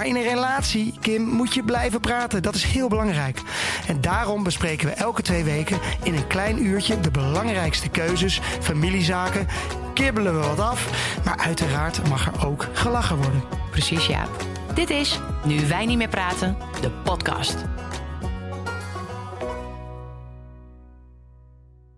[0.00, 2.42] Maar in een relatie, Kim, moet je blijven praten.
[2.42, 3.42] Dat is heel belangrijk.
[3.88, 9.46] En daarom bespreken we elke twee weken in een klein uurtje de belangrijkste keuzes, familiezaken.
[9.94, 10.90] Kibbelen we wat af,
[11.24, 13.42] maar uiteraard mag er ook gelachen worden.
[13.70, 14.46] Precies, Jaap.
[14.74, 17.64] Dit is Nu wij niet meer praten, de podcast.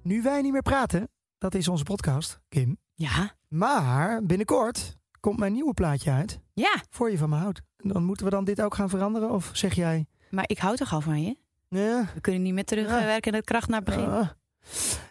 [0.03, 1.09] Nu wij niet meer praten,
[1.39, 2.77] dat is onze podcast, Kim.
[2.95, 3.35] Ja?
[3.49, 6.41] Maar binnenkort komt mijn nieuwe plaatje uit.
[6.55, 7.63] Ja, Voor je van me houdt.
[7.83, 9.31] Dan moeten we dan dit ook gaan veranderen?
[9.31, 10.07] Of zeg jij...
[10.31, 11.37] maar ik hou toch al van je?
[11.69, 14.29] Nee, We kunnen niet met terugwerkende kracht naar het begin.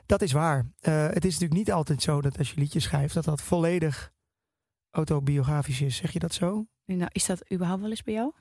[0.06, 0.66] Dat is waar.
[0.80, 4.12] Eh, het is natuurlijk niet altijd zo dat als je liedjes schrijft, dat dat volledig
[4.92, 5.96] autobiografisch is.
[5.96, 6.66] Zeg je dat zo?
[6.86, 8.32] Nou, is dat überhaupt wel eens bij jou?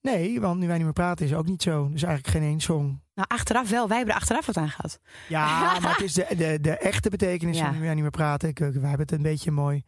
[0.00, 1.88] Nee, want nu wij niet meer praten is ook niet zo.
[1.92, 3.00] Dus eigenlijk geen één song.
[3.14, 3.88] Nou, achteraf wel.
[3.88, 4.98] Wij hebben er achteraf wat aan gehad.
[5.28, 5.46] Ja,
[5.80, 7.64] maar het is de, de, de echte betekenis Ja.
[7.64, 8.48] van nu wij niet meer praten.
[8.48, 9.82] Ik, wij hebben het een beetje mooi.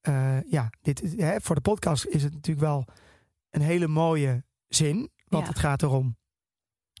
[0.00, 2.84] eh, ja, dit, hè, voor de podcast is het natuurlijk wel
[3.52, 5.10] een hele mooie zin.
[5.28, 5.48] Want Ja.
[5.50, 6.16] het gaat erom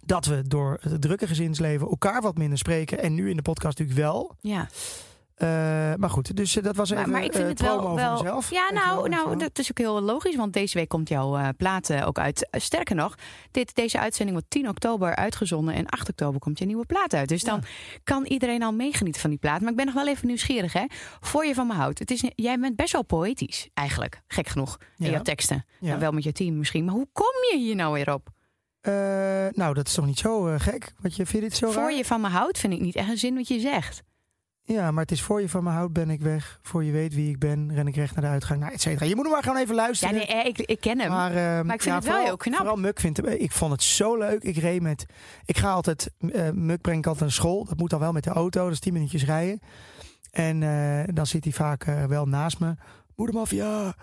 [0.04, 2.98] dat we door het drukke gezinsleven elkaar wat minder spreken.
[2.98, 4.36] En nu in de podcast natuurlijk wel.
[4.40, 4.68] Ja,
[5.42, 5.48] Eh,
[5.96, 7.94] maar goed, dus eh, dat was maar, even maar ik vind eh, het wel...
[7.94, 8.50] mezelf.
[8.50, 10.36] ja, nou, nou, dat is ook heel logisch.
[10.36, 12.48] Want deze week komt jouw plaat ook uit.
[12.50, 13.14] Sterker nog,
[13.50, 15.74] dit, deze uitzending wordt 10 oktober uitgezonden.
[15.74, 17.28] En 8 oktober komt je nieuwe plaat uit.
[17.28, 17.62] Dus dan
[18.04, 19.60] kan iedereen al meegenieten van die plaat.
[19.60, 20.84] Maar ik ben nog wel even nieuwsgierig, hè.
[21.20, 21.98] Voor je van me houdt.
[21.98, 24.22] Het is, jij bent best wel poëtisch, eigenlijk.
[24.26, 24.76] Gek genoeg.
[24.98, 25.10] In Ja.
[25.10, 25.64] jouw teksten.
[25.80, 25.88] Ja.
[25.88, 26.84] Nou, wel met je team misschien.
[26.84, 28.28] Maar hoe kom je hier nou weer op?
[29.54, 30.92] Nou, dat is toch niet zo gek?
[31.00, 31.92] Wat je, vind je dit zo Voor raar?
[31.92, 34.02] je van me houdt vind ik niet echt een zin wat je zegt.
[34.64, 36.58] Ja, maar het is voor je van me houdt, ben ik weg.
[36.62, 38.60] Voor je weet wie ik ben, ren ik recht naar de uitgang.
[38.60, 39.06] Nou, et cetera.
[39.06, 40.14] Je moet hem maar gewoon even Ja, luisteren.
[40.14, 41.10] nee, eh, ik, ik ken hem.
[41.10, 42.56] Maar, ehm, Maar ik vind het wel vooral, heel knap.
[42.56, 43.26] Vooral Muk vindt hem.
[43.26, 44.42] Ik vond het zo leuk.
[44.42, 45.06] Ik reed met.
[45.44, 46.10] Ik ga altijd.
[46.32, 47.64] eh Muk breng ik altijd naar school.
[47.64, 48.62] Dat moet dan wel met de auto.
[48.64, 49.60] Dat is 10 minuutjes rijden.
[50.30, 52.74] En eh, dan zit hij vaak eh, wel naast me.
[53.16, 53.94] Moeder af, ja.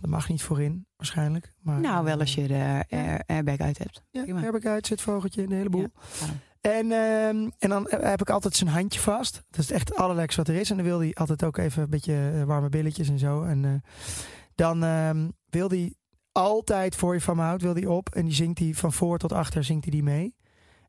[0.00, 1.52] Dat mag niet voorin, waarschijnlijk.
[1.60, 4.02] Maar, nou, wel als je de air- airbag uit hebt.
[4.10, 5.80] Ja, ik uit, zit vogeltje, de hele boel.
[6.20, 6.26] Ja.
[6.72, 9.42] En, ehm, en dan heb ik altijd zijn handje vast.
[9.50, 10.70] Dat is echt het allerlekste wat er is.
[10.70, 13.42] En dan wil hij altijd ook even een beetje eh, warme billetjes en zo.
[13.42, 13.90] En eh,
[14.54, 15.94] dan ehm, wil hij
[16.32, 18.08] altijd voor je van me houdt, wil hij op.
[18.08, 20.34] En die zingt hij van voor tot achter, zingt hij die mee.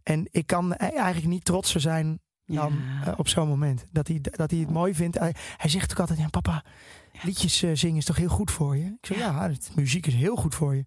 [0.03, 2.73] En ik kan e- eigenlijk niet trotser zijn dan
[3.03, 3.11] Ja.
[3.11, 3.85] eh, op zo'n moment.
[3.91, 5.19] Dat hij, dat hij het mooi vindt.
[5.19, 6.63] Hij, hij zegt ook altijd, ja papa,
[7.21, 8.85] liedjes eh, zingen is toch heel goed voor je?
[8.85, 10.85] Ik zeg, ja, muziek is heel goed voor je.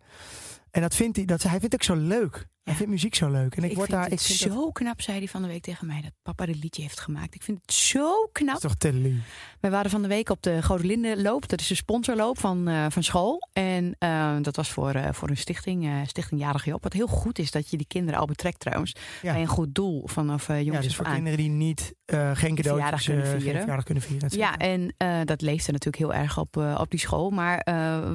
[0.71, 2.47] En dat vindt hij, dat, hij vindt het ook zo leuk.
[2.63, 3.57] Hij vindt muziek zo leuk.
[3.57, 5.43] En ik, ik word vind daar, het ik vind zo dat, knap, zei hij van
[5.43, 7.35] de week tegen mij, dat papa dit liedje heeft gemaakt.
[7.35, 8.55] Ik vind het zo dat knap.
[8.55, 9.57] is toch te lief.
[9.61, 11.49] Wij waren van de week op de Godelinde loop.
[11.49, 13.49] Dat is de sponsorloop van, eh, van school.
[13.53, 16.83] En eh, dat was voor, eh, voor een stichting, Stichting Jarig Job.
[16.83, 18.95] Wat heel goed is dat je die kinderen al betrekt trouwens.
[19.23, 19.33] Ja.
[19.33, 21.15] Bij een goed doel vanaf eh Ja, jongens dus voor aan.
[21.15, 23.59] kinderen die niet geen cadeautjes Verjaardag kunnen vieren.
[23.59, 24.29] verjaardag kunnen vieren.
[24.33, 24.95] Ja, en
[25.27, 27.31] dat leefde natuurlijk heel erg op, op die school.
[27.31, 27.67] Maar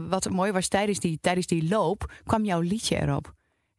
[0.09, 3.33] wat mooi was, tijdens die, tijdens die loop kwam jouw liedje erop.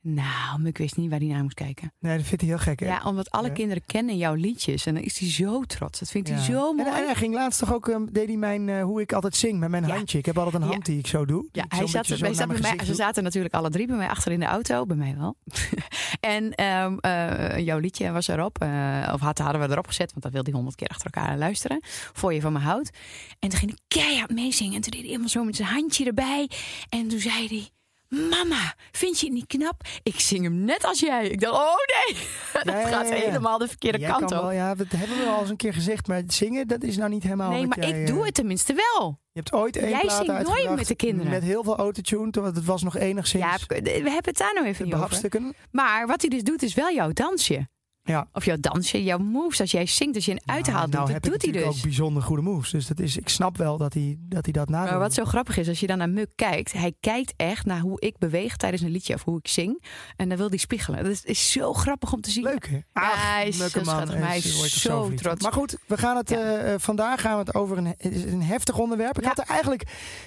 [0.08, 1.92] Nou, ik wist niet waar hij naar moest kijken.
[2.00, 2.80] Nee, dat vindt hij heel gek.
[2.80, 2.86] Hè?
[2.86, 3.52] Ja, omdat alle Ja.
[3.52, 4.86] kinderen kennen jouw liedjes.
[4.86, 5.98] En dan is hij zo trots.
[5.98, 6.44] Dat vindt hij Ja.
[6.44, 6.88] zo mooi.
[6.88, 9.58] en hij ging laatst toch ook, ehm, deed hij mijn, eh, hoe ik altijd zing
[9.58, 9.94] met mijn Ja.
[9.94, 10.18] handje.
[10.18, 11.48] Ik heb altijd een hand die ik zo doe.
[11.52, 14.32] Ja, ik hij zat, mijn bij mij, ze zaten natuurlijk alle drie bij mij achter
[14.32, 14.86] in de auto.
[14.86, 15.36] Bij mij wel.
[16.20, 18.58] en ehm, eh, jouw liedje was erop.
[18.60, 21.38] eh, of had, hadden we erop gezet, want dat wilde hij honderd keer achter elkaar
[21.38, 21.78] luisteren.
[22.12, 22.90] Voor je van me houdt.
[23.38, 24.74] En toen ging hij keihard meezingen.
[24.74, 26.50] En toen deed hij helemaal zo met zijn handje erbij.
[26.88, 27.68] En toen zei hij...
[28.08, 29.82] Mama, vind je het niet knap?
[30.02, 31.28] Ik zing hem net als jij.
[31.28, 31.74] Ik dacht, oh
[32.06, 32.16] nee,
[32.64, 33.20] dat Ja, gaat ja, ja.
[33.22, 34.44] helemaal de verkeerde Jij kant kan op.
[34.44, 36.06] wel, ja, dat hebben we al eens een keer gezegd.
[36.06, 38.74] Maar zingen, dat is nou niet helemaal nee, maar jij, ik eh, doe het tenminste
[38.74, 39.20] wel.
[39.32, 41.30] Je hebt ooit één Jij zingt nooit met de kinderen.
[41.30, 42.30] Met heel veel autotune.
[42.30, 45.54] terwijl Het was nog enigszins Ja, we hebben het daar nou even niet over.
[45.70, 47.68] Maar wat hij dus doet, is wel jouw dansje.
[48.06, 48.28] Ja.
[48.32, 49.60] Of jouw dansje, jouw moves.
[49.60, 51.64] Als jij zingt, als je een uithaal nou, doet, nou dat doet hij dus.
[51.64, 52.70] ook bijzonder goede moves.
[52.70, 54.90] Dus dat is, ik snap wel dat hij dat, hij dat nadoet.
[54.90, 57.80] Maar wat zo grappig is, als je dan naar Muk kijkt, hij kijkt echt naar
[57.80, 59.84] hoe ik beweeg tijdens een liedje of hoe ik zing.
[60.16, 61.02] En dan wil hij spiegelen.
[61.02, 62.42] Dat is, is zo grappig om te zien.
[62.44, 62.78] Leuk hè?
[62.92, 63.84] hij is zo man.
[63.84, 65.42] schattig, hij is zo trots.
[65.42, 66.36] Maar goed, we gaan het, Ja.
[66.36, 69.16] eh, eh, vandaag gaan we het over een, het een heftig onderwerp.
[69.16, 69.28] Ik Ja.
[69.28, 69.82] had er eigenlijk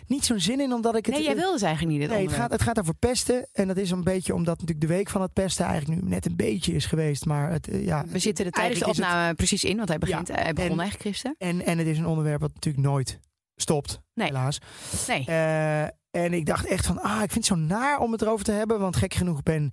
[0.07, 1.15] niet zo'n zin in, omdat ik het...
[1.15, 3.47] Nee, jij eh, wilde dus eigenlijk niet dit Nee, het gaat, het gaat over pesten.
[3.53, 6.25] En dat is een beetje omdat natuurlijk de week van het pesten eigenlijk nu net
[6.25, 7.25] een beetje is geweest.
[7.25, 9.97] Maar het, ja, We zitten tijdens de eigenlijk is het- opname precies in, want hij,
[9.97, 11.35] begint, Ja, hij begon en- eigenlijk gisteren.
[11.39, 13.19] En, en het is een onderwerp wat natuurlijk nooit
[13.55, 14.27] stopt, Nee.
[14.27, 14.59] helaas.
[15.07, 15.25] Nee.
[15.25, 18.45] Eh, en ik dacht echt van, ah, ik vind het zo naar om het erover
[18.45, 18.79] te hebben.
[18.79, 19.71] Want gek genoeg ben,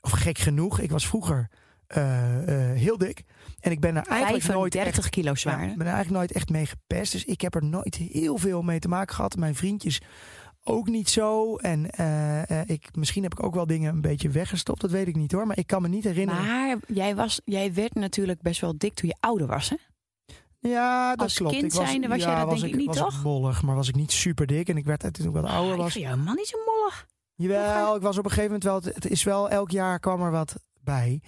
[0.00, 1.48] of gek genoeg, ik was vroeger
[1.86, 3.22] eh, eh, heel dik.
[3.60, 5.62] En ik ben er eigenlijk nooit 35 echt, kilo ja, zwaar.
[5.62, 7.12] ik ben er eigenlijk nooit echt mee gepest.
[7.12, 9.36] Dus ik heb er nooit heel veel mee te maken gehad.
[9.36, 10.00] Mijn vriendjes
[10.66, 11.56] ook niet zo.
[11.56, 14.80] En eh, eh, ik, misschien heb ik ook wel dingen een beetje weggestopt.
[14.80, 15.46] Dat weet ik niet hoor.
[15.46, 16.46] Maar ik kan me niet herinneren.
[16.46, 19.76] Maar jij, was, jij werd natuurlijk best wel dik toen je ouder was, hè?
[20.68, 21.52] ja, dat als klopt.
[21.52, 23.22] kind ik was, zijnde was ja, jij dat was denk ik niet, was toch?
[23.22, 24.68] mollig, maar was ik niet super dik.
[24.68, 25.94] En ik werd toen ik wat ouder Ah, ik was.
[25.94, 27.06] jou helemaal niet zo mollig.
[27.34, 28.94] Jawel, ik was op een gegeven moment wel.
[28.94, 31.20] Het is wel elk jaar kwam er wat bij.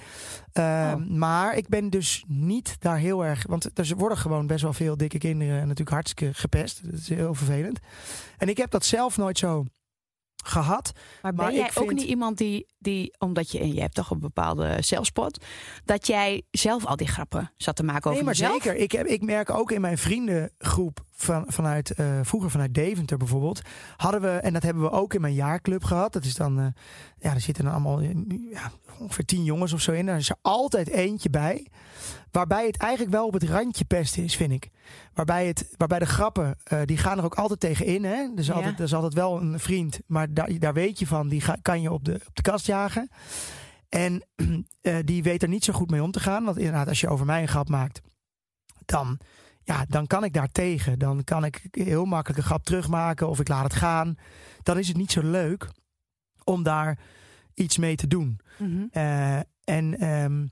[0.53, 0.67] Ehm,
[1.03, 1.07] Oh.
[1.11, 3.45] Maar ik ben dus niet daar heel erg.
[3.47, 6.85] Want er worden gewoon best wel veel dikke kinderen natuurlijk hartstikke gepest.
[6.85, 7.79] Dat is heel vervelend.
[8.39, 9.65] En ik heb dat zelf nooit zo
[10.49, 10.93] gehad.
[11.23, 13.95] Maar, Maar ben jij ik ook niet iemand die, die, omdat je, en je hebt
[13.95, 15.45] toch een bepaalde zelfspot,
[15.85, 18.77] dat jij zelf al die grappen zat te maken over nee, maar zeker.
[18.77, 23.61] Ik, heb, ik merk ook in mijn vriendengroep van, vanuit eh, vroeger vanuit Deventer bijvoorbeeld.
[23.97, 26.13] Hadden we, en dat hebben we ook in mijn jaarclub gehad.
[26.13, 26.67] Dat is dan, eh,
[27.19, 28.01] ja, er zitten dan allemaal
[28.51, 30.07] ja, ongeveer tien jongens of zo in.
[30.07, 31.67] Daar is er altijd eentje bij.
[32.31, 34.71] Waarbij het eigenlijk wel op het randje pesten is, vind ik.
[35.15, 38.05] Waarbij, het, waarbij de grappen, eh, die gaan er ook altijd tegen in.
[38.05, 38.15] Hè?
[38.15, 38.53] Er, is Ja.
[38.55, 41.57] altijd, er is altijd wel een vriend, maar daar, daar weet je van, die ga,
[41.63, 43.09] kan je op de, op de kast jagen.
[43.89, 44.25] En
[44.81, 46.45] eh, die weet er niet zo goed mee om te gaan.
[46.45, 48.01] Want inderdaad, als je over mij een grap maakt,
[48.85, 49.19] dan,
[49.63, 50.99] ja, dan kan ik daar tegen.
[50.99, 54.15] Dan kan ik heel makkelijk een grap terugmaken of ik laat het gaan.
[54.63, 55.69] Dan is het niet zo leuk
[56.45, 56.99] om daar
[57.55, 58.41] iets mee te doen.
[58.59, 58.87] Mhm.
[58.91, 60.47] Eh, en, ehm,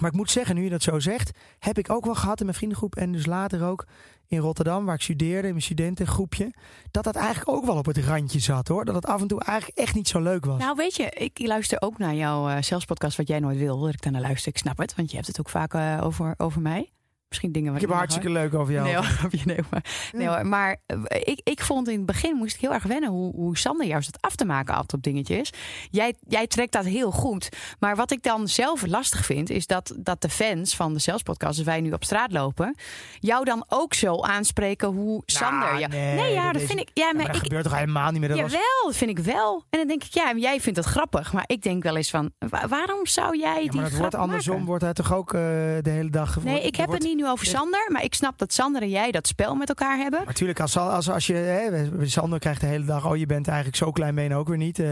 [0.00, 2.44] maar ik moet zeggen, nu je dat zo zegt, heb ik ook wel gehad in
[2.44, 3.86] mijn vriendengroep en dus later ook
[4.26, 6.52] in Rotterdam, waar ik studeerde, in mijn studentengroepje,
[6.90, 8.84] dat dat eigenlijk ook wel op het randje zat hoor.
[8.84, 10.58] Dat het af en toe eigenlijk echt niet zo leuk was.
[10.58, 13.80] Nou, weet je, ik luister ook naar jouw eh zelfspodcast, wat jij nooit wil.
[13.80, 14.52] Dat ik daarnaar luister.
[14.52, 16.90] Ik snap het, want je hebt het ook vaak eh, over, over mij.
[17.30, 18.84] Misschien dingen ik waar heb hartstikke leuk over jou.
[18.86, 22.60] Nee, nee, maar, nee hoor, maar eh, ik, ik vond in het begin moest ik
[22.60, 25.52] heel erg wennen hoe, hoe Sander jou zat af te maken altijd op dingetjes.
[25.90, 27.48] Jij, jij trekt dat heel goed.
[27.78, 31.56] Maar wat ik dan zelf lastig vind, is dat, dat de fans van de Zelfspodcast,
[31.58, 32.74] als wij nu op straat lopen,
[33.18, 35.58] jou dan ook zo aanspreken hoe Sander.
[35.68, 36.90] Nou, jou- nee, ja, dat dat is- vind ik.
[36.94, 38.28] Ja, maar maar dat ik, gebeurt toch helemaal niet meer.
[38.28, 39.64] Dat Jawel, dat vind ik wel.
[39.70, 41.32] En dan denk ik, ja, jij vindt het grappig.
[41.32, 44.14] Maar ik denk wel eens van, wa- waarom zou jij Ja, die maar dat wordt
[44.14, 47.18] andersom, wordt hij toch ook eh, de hele dag Nee, wordt- ik heb het niet
[47.20, 47.46] nu over.
[47.46, 47.88] Sander.
[47.92, 50.22] Maar ik snap dat Sander en jij dat spel met elkaar hebben.
[50.26, 51.34] Natuurlijk, als, als, als je.
[51.34, 53.06] Hè, Sander krijgt de hele dag.
[53.06, 54.78] Oh, je bent eigenlijk zo klein ben je ook weer niet.
[54.78, 54.86] eh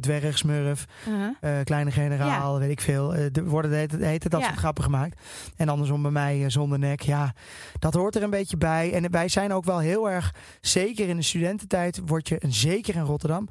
[0.00, 1.28] dwerg, smurf, Uh-huh.
[1.58, 3.14] eh, kleine generaal, weet ik veel.
[3.14, 4.46] Eh, er worden de de hele tijd dat Ja.
[4.46, 5.20] soort grappen gemaakt.
[5.56, 7.00] En andersom bij mij zonder nek.
[7.00, 7.32] Ja,
[7.78, 8.92] dat hoort er een beetje bij.
[8.92, 10.34] En wij zijn ook wel heel erg.
[10.60, 12.38] Zeker in de studententijd word je.
[12.38, 13.48] En zeker in Rotterdam.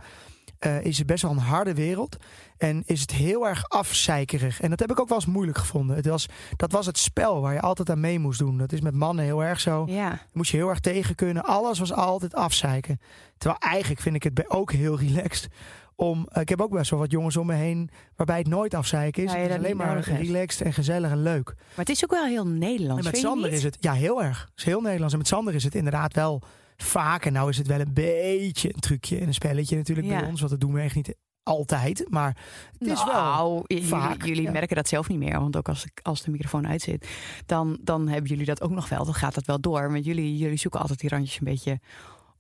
[0.59, 2.18] Eh, is het best wel een harde wereld.
[2.57, 4.62] En is het heel erg afzeikerig.
[4.62, 5.95] En dat heb ik ook wel eens moeilijk gevonden.
[5.95, 8.57] Het was, dat was het spel waar je altijd aan mee moest doen.
[8.57, 9.86] Dat is met mannen heel erg zo.
[9.88, 10.19] Ja.
[10.33, 11.44] Moest je heel erg tegen kunnen.
[11.44, 13.00] Alles was altijd afzeiken.
[13.38, 15.50] Terwijl eigenlijk vind ik het ook heel relaxed.
[15.95, 18.74] Om, eh, ik heb ook best wel wat jongens om me heen waarbij het nooit
[18.74, 19.31] afzeiken is.
[19.31, 21.53] Ja, het is alleen maar relaxed en gezellig en leuk.
[21.56, 23.06] Maar het is ook wel heel Nederlands.
[23.06, 24.42] En met Sander is het, ja heel erg.
[24.42, 25.13] Het is heel Nederlands.
[25.13, 26.42] En met Sander is het inderdaad wel
[26.77, 27.25] vaak.
[27.25, 30.19] En nou is het wel een beetje een trucje en een spelletje natuurlijk Ja.
[30.19, 30.39] bij ons.
[30.39, 32.06] Want dat doen we echt niet altijd.
[32.09, 32.38] Maar
[32.77, 33.13] het is wel...
[33.13, 34.51] nou, vaak, jullie ja.
[34.51, 35.39] merken dat zelf niet meer.
[35.39, 37.07] Want ook als, ik- als de microfoon uitzit,
[37.45, 39.06] dan, dan hebben jullie dat ook nog wel.
[39.06, 39.91] Dan gaat dat wel door.
[39.91, 41.79] Want jullie, jullie zoeken altijd die randjes een beetje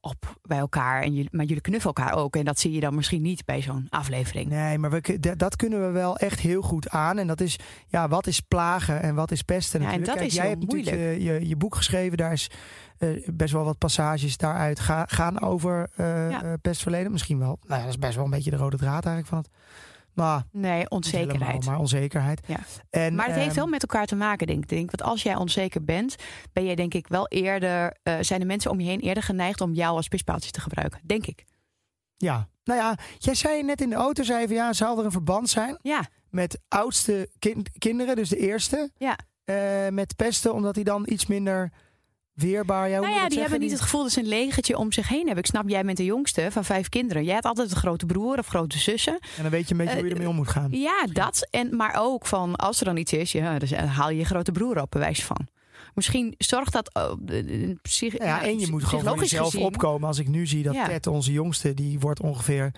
[0.09, 1.01] op bij elkaar.
[1.01, 2.35] En jullie, maar jullie knuffelen elkaar ook.
[2.35, 4.49] En dat zie je dan misschien niet bij zo'n aflevering.
[4.49, 7.17] Nee, maar we, dat- kunnen we wel echt heel goed aan.
[7.17, 10.19] En dat is, ja, wat is plagen en wat is pesten Ja, en natuurlijk.
[10.19, 12.17] dat is jij hebt natuurlijk je, je, je boek geschreven.
[12.17, 12.49] Daar is
[12.97, 16.43] eh, best wel wat passages daaruit ga, gaan over Ja.
[16.43, 17.11] eh, pestverleden.
[17.11, 17.59] Misschien wel.
[17.61, 19.49] Nou, ja, dat is best wel een beetje de rode draad eigenlijk van het.
[20.17, 21.41] Maar Nee, onzekerheid.
[21.41, 22.41] helemaal, maar onzekerheid.
[22.47, 22.59] Ja.
[22.89, 24.69] En, Maar het heeft ehm, wel met elkaar te maken, denk ik.
[24.69, 24.91] denk.
[24.91, 26.15] Want als jij onzeker bent,
[26.53, 27.97] ben je denk ik wel eerder...
[28.03, 30.99] eh, zijn de mensen om je heen eerder geneigd om jou als pispaaltje te gebruiken.
[31.03, 31.43] Denk ik.
[32.17, 35.11] Ja, nou ja, jij zei net in de auto, zei van ja, zal er een
[35.11, 39.17] verband zijn Ja, met oudste kind- kinderen, dus de eerste, ja.
[39.43, 41.71] eh, met pesten, omdat die dan iets minder
[42.37, 45.07] weerbaar, ja, Nou ja, die hebben niet het gevoel dat ze een legertje om zich
[45.07, 45.37] heen hebben.
[45.43, 47.23] Ik snap, jij bent de jongste van vijf kinderen.
[47.23, 49.13] Jij hebt altijd een grote broer of grote zussen.
[49.13, 50.67] En dan weet je een beetje hoe je Eh, ermee om moet gaan.
[50.71, 51.47] Ja, dat.
[51.51, 54.51] En, maar ook van, als er dan iets is, ja, dus haal je je grote
[54.51, 55.47] broer op, bewijs van.
[55.93, 56.91] Misschien zorgt dat...
[57.81, 60.07] Psych- Ja, en je moet gewoon voor jezelf gezien- opkomen.
[60.07, 60.87] Als ik nu zie dat Ja.
[60.87, 62.71] Ted, onze jongste, die wordt ongeveer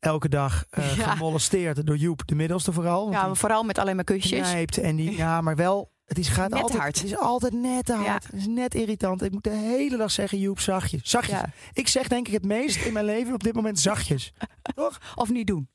[0.00, 1.10] elke dag eh, Ja.
[1.10, 3.10] gemolesteerd door Joep, de middelste vooral.
[3.10, 4.48] Ja, die vooral met alleen maar kusjes.
[4.50, 6.96] knijpt en die, ja, maar wel, het is, gaat Net altijd, hard.
[6.96, 7.96] Het is altijd net Ja.
[7.96, 8.24] hard.
[8.24, 9.22] Het is net irritant.
[9.22, 11.10] Ik moet de hele dag zeggen, Joep, zachtjes.
[11.10, 11.38] Zachtjes.
[11.40, 11.50] Ja.
[11.72, 14.32] Ik zeg denk ik het meest in mijn leven op dit moment zachtjes.
[14.74, 15.00] Toch?
[15.14, 15.68] Of niet doen.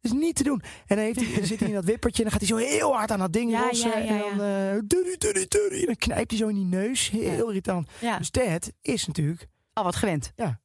[0.00, 0.62] Dat is niet te doen.
[0.86, 2.66] En dan, heeft hij, dan zit hij in dat wippertje en dan gaat hij zo
[2.68, 3.92] heel hard aan dat ding Ja, lossen.
[3.94, 5.16] En dan, durry,
[5.48, 5.80] durry.
[5.80, 7.10] En dan knijpt hij zo in die neus.
[7.10, 7.88] Heel irritant.
[8.18, 10.32] Dus Ted is natuurlijk al wat gewend.
[10.36, 10.60] Ja,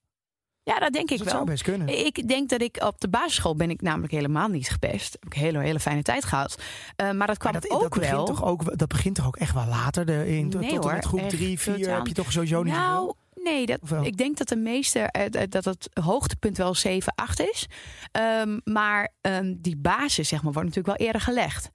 [0.64, 1.36] dat denk ik dat wel.
[1.36, 2.06] zou best kunnen.
[2.06, 5.14] Ik denk dat ik op de basisschool ben ik namelijk helemaal niet gepest.
[5.14, 6.62] Heb ik een hele, hele fijne tijd gehad.
[7.02, 8.26] Uh, maar dat kwam Maar dat, ook dat, begint wel.
[8.26, 10.06] toch ook, dat begint toch ook echt wel later?
[10.06, 12.64] De, in, tot Nee, tot hoor, groep echt 3, 4 totaal heb je toch sowieso
[12.64, 12.74] niet?
[12.74, 13.14] Nou,
[13.44, 17.40] nee, dat, ik denk dat de meeste eh, eh, dat het hoogtepunt wel 7, 8
[17.40, 17.68] is.
[18.12, 21.70] Ehm, maar ehm, die basis, zeg maar, wordt natuurlijk wel eerder gelegd.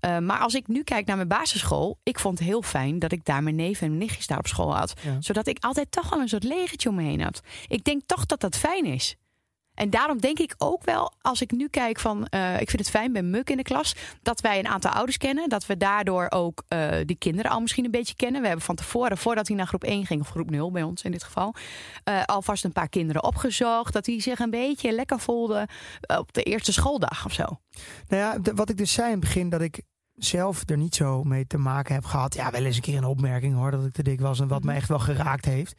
[0.00, 3.12] Ehm, maar als ik nu kijk naar mijn basisschool, ik vond het heel fijn dat
[3.12, 4.94] ik daar mijn neven en nichtjes daar op school had.
[5.02, 5.16] Ja.
[5.20, 7.40] Zodat ik altijd toch wel een soort legertje om me heen had.
[7.66, 9.16] Ik denk toch dat dat fijn is.
[9.74, 12.90] En daarom denk ik ook wel, als ik nu kijk van, eh, ik vind het
[12.90, 15.48] fijn bij Muk in de klas, dat wij een aantal ouders kennen.
[15.48, 18.40] Dat we daardoor ook eh, die kinderen al misschien een beetje kennen.
[18.40, 21.02] We hebben van tevoren, voordat hij naar groep 1 ging, of groep 0 bij ons
[21.02, 21.54] in dit geval,
[22.04, 23.92] eh, alvast een paar kinderen opgezocht.
[23.92, 25.68] Dat die zich een beetje lekker voelden
[26.18, 27.44] op de eerste schooldag of zo.
[28.08, 29.82] Nou ja, de- wat ik dus zei in het begin, dat ik
[30.14, 32.34] zelf er niet zo mee te maken heb gehad.
[32.34, 34.58] Ja, wel eens een keer een opmerking hoor, dat ik te dik was en wat
[34.62, 34.68] Mhm.
[34.68, 35.74] me echt wel geraakt heeft.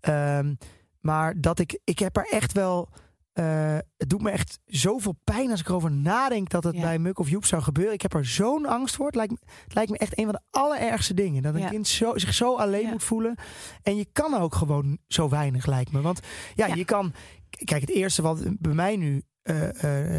[0.00, 0.54] Ehm,
[1.00, 2.88] maar dat ik, ik heb er echt wel.
[3.36, 6.80] Eh, het doet me echt zoveel pijn als ik erover nadenk dat het Ja.
[6.80, 7.92] bij Muk of Joep zou gebeuren.
[7.94, 9.06] Ik heb er zo'n angst voor.
[9.06, 9.32] Het lijkt,
[9.64, 11.42] het lijkt me echt een van de allerergste dingen.
[11.42, 11.68] Dat een Ja.
[11.68, 12.90] kind zo, zich zo alleen Ja.
[12.90, 13.34] moet voelen.
[13.82, 16.00] En je kan ook gewoon zo weinig, lijkt me.
[16.00, 16.20] Want
[16.54, 16.74] ja, Ja.
[16.74, 17.12] je kan.
[17.50, 19.68] Kijk, het eerste wat bij mij nu eh,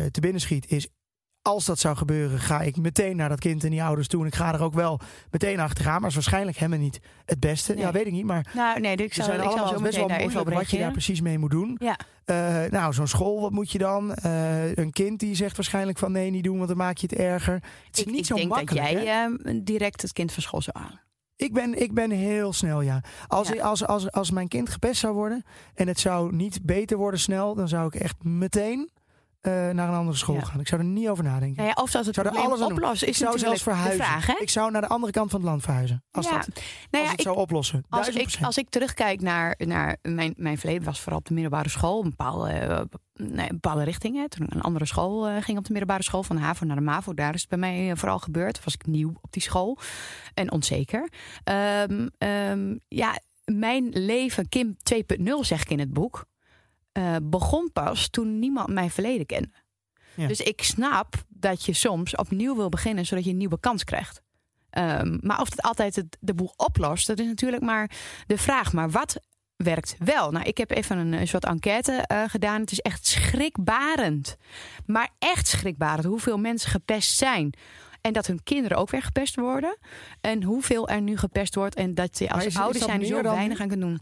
[0.05, 0.87] eh, te binnen schiet is
[1.47, 4.21] als dat zou gebeuren, ga ik meteen naar dat kind en die ouders toe.
[4.21, 4.99] En ik ga er ook wel
[5.31, 5.99] meteen achteraan.
[5.99, 7.73] Maar is waarschijnlijk helemaal niet het beste.
[7.73, 7.83] Nee.
[7.83, 8.25] Ja, weet ik niet.
[8.25, 10.91] Maar Nou, nee, ik zou, zijn ik allemaal zo best wel moeilijk wat je daar
[10.91, 11.77] precies mee moet doen.
[11.81, 14.13] Ja, Eh, nou, zo'n school, wat moet je dan?
[14.13, 17.19] Eh, een kind die zegt waarschijnlijk van nee, niet doen, want dan maak je het
[17.19, 17.53] erger.
[17.53, 18.85] Het is ik, niet ik zo denk makkelijk.
[18.87, 19.01] dat hè?
[19.03, 21.01] jij eh, direct het kind van school zou halen.
[21.35, 23.03] Ik ben, ik ben heel snel, ja.
[23.27, 23.53] Als, Ja.
[23.53, 27.19] ik- als, als, als mijn kind gepest zou worden en het zou niet beter worden
[27.19, 28.89] snel, dan zou ik echt meteen
[29.51, 30.41] naar een andere school Ja.
[30.41, 30.59] gaan.
[30.59, 31.55] Ik zou er niet over nadenken.
[31.55, 33.97] Nou ja, of het zou probleem alles oplossen, ik is zou zelfs verhuizen.
[33.97, 34.33] de vraag, hè?
[34.39, 36.03] Ik zou naar de andere kant van het land verhuizen.
[36.11, 36.31] Als, ja.
[36.31, 36.61] dat, nou
[36.91, 37.85] als ja, het ik, zou oplossen.
[37.89, 41.69] Als ik, als ik terugkijk naar, naar mijn, mijn verleden, was vooral op de middelbare
[41.69, 42.03] school.
[42.03, 42.81] Een bepaalde, eh,
[43.13, 44.15] nee, een bepaalde richting.
[44.15, 44.29] Hè.
[44.29, 46.75] Toen ik een andere school eh, ging op de middelbare school, van de HAVO naar
[46.75, 47.13] de MAVO.
[47.13, 48.63] Daar is het bij mij eh, vooral gebeurd.
[48.63, 49.77] Was ik nieuw op die school
[50.33, 51.09] en onzeker.
[51.43, 56.25] Ehm, ehm, ja, mijn leven, Kim 2.0 zeg ik in het boek,
[56.97, 59.49] eh, begon pas toen niemand mijn verleden kende.
[60.15, 60.27] Ja.
[60.27, 64.21] Dus ik snap dat je soms opnieuw wil beginnen, zodat je een nieuwe kans krijgt.
[64.69, 67.91] Ehm, maar of het altijd het, de boel oplost, dat is natuurlijk maar
[68.27, 68.73] de vraag.
[68.73, 69.19] Maar wat
[69.55, 70.31] werkt wel?
[70.31, 72.61] Nou, ik heb even een, een soort enquête eh, gedaan.
[72.61, 74.35] Het is echt schrikbarend.
[74.85, 77.53] Maar echt schrikbarend hoeveel mensen gepest zijn.
[78.01, 79.77] En dat hun kinderen ook weer gepest worden.
[80.21, 81.75] En hoeveel er nu gepest wordt.
[81.75, 83.63] En dat je als is- ouders zijn er zo weinig nu?
[83.63, 83.99] aan kunnen doen.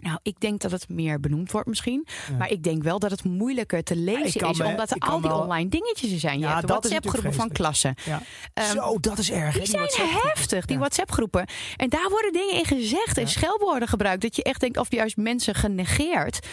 [0.00, 2.06] Nou, ik denk dat het meer benoemd wordt misschien.
[2.30, 2.36] Ja.
[2.36, 4.58] Maar ik denk wel dat het moeilijker te lezen is.
[4.58, 6.38] me- Omdat er al die wel- online dingetjes er zijn.
[6.38, 7.94] Je Ja, hebt de WhatsApp-groepen van klassen.
[8.04, 8.22] Ja.
[8.54, 9.52] Ehm, Zo, dat is erg.
[9.54, 10.80] hè, die zijn heftig, die Ja.
[10.80, 11.46] WhatsApp-groepen.
[11.76, 13.28] En daar worden dingen in gezegd en Ja.
[13.28, 14.22] schelwoorden gebruikt.
[14.22, 16.46] Dat je echt denkt, of juist mensen genegeerd.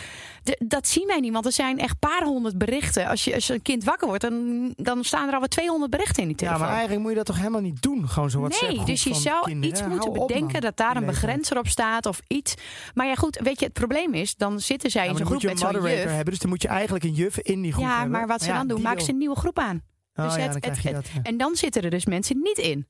[0.44, 3.08] De- dat zien wij niet, want er zijn echt paar honderd berichten.
[3.08, 6.28] Als je als een kind wakker wordt, dan, dan staan er alweer 200 berichten in
[6.28, 6.62] die Ja, telefoon.
[6.62, 8.10] maar eigenlijk moet je dat toch helemaal niet doen?
[8.10, 9.70] Gewoon zo'n WhatsApp Nee, dus je zou kinderen.
[9.70, 12.54] iets Ja, moeten hou bedenken dat daar Die een begrenzer op staat of iets.
[12.94, 15.34] Maar ja, goed, weet je, het probleem is, dan zitten zij Ja, in zo'n groep
[15.36, 16.14] moet je met een zo'n moderator juf.
[16.16, 16.34] hebben.
[16.34, 18.12] Dus dan moet je eigenlijk een juf in die groep Ja, hebben.
[18.12, 19.82] maar wat ze ja, dan doen, maken ze een nieuwe groep aan.
[20.16, 21.08] Oh, Dus ja, het- dan krijg het- je dat.
[21.08, 21.22] ja.
[21.24, 22.88] En dan zitten er dus mensen niet in.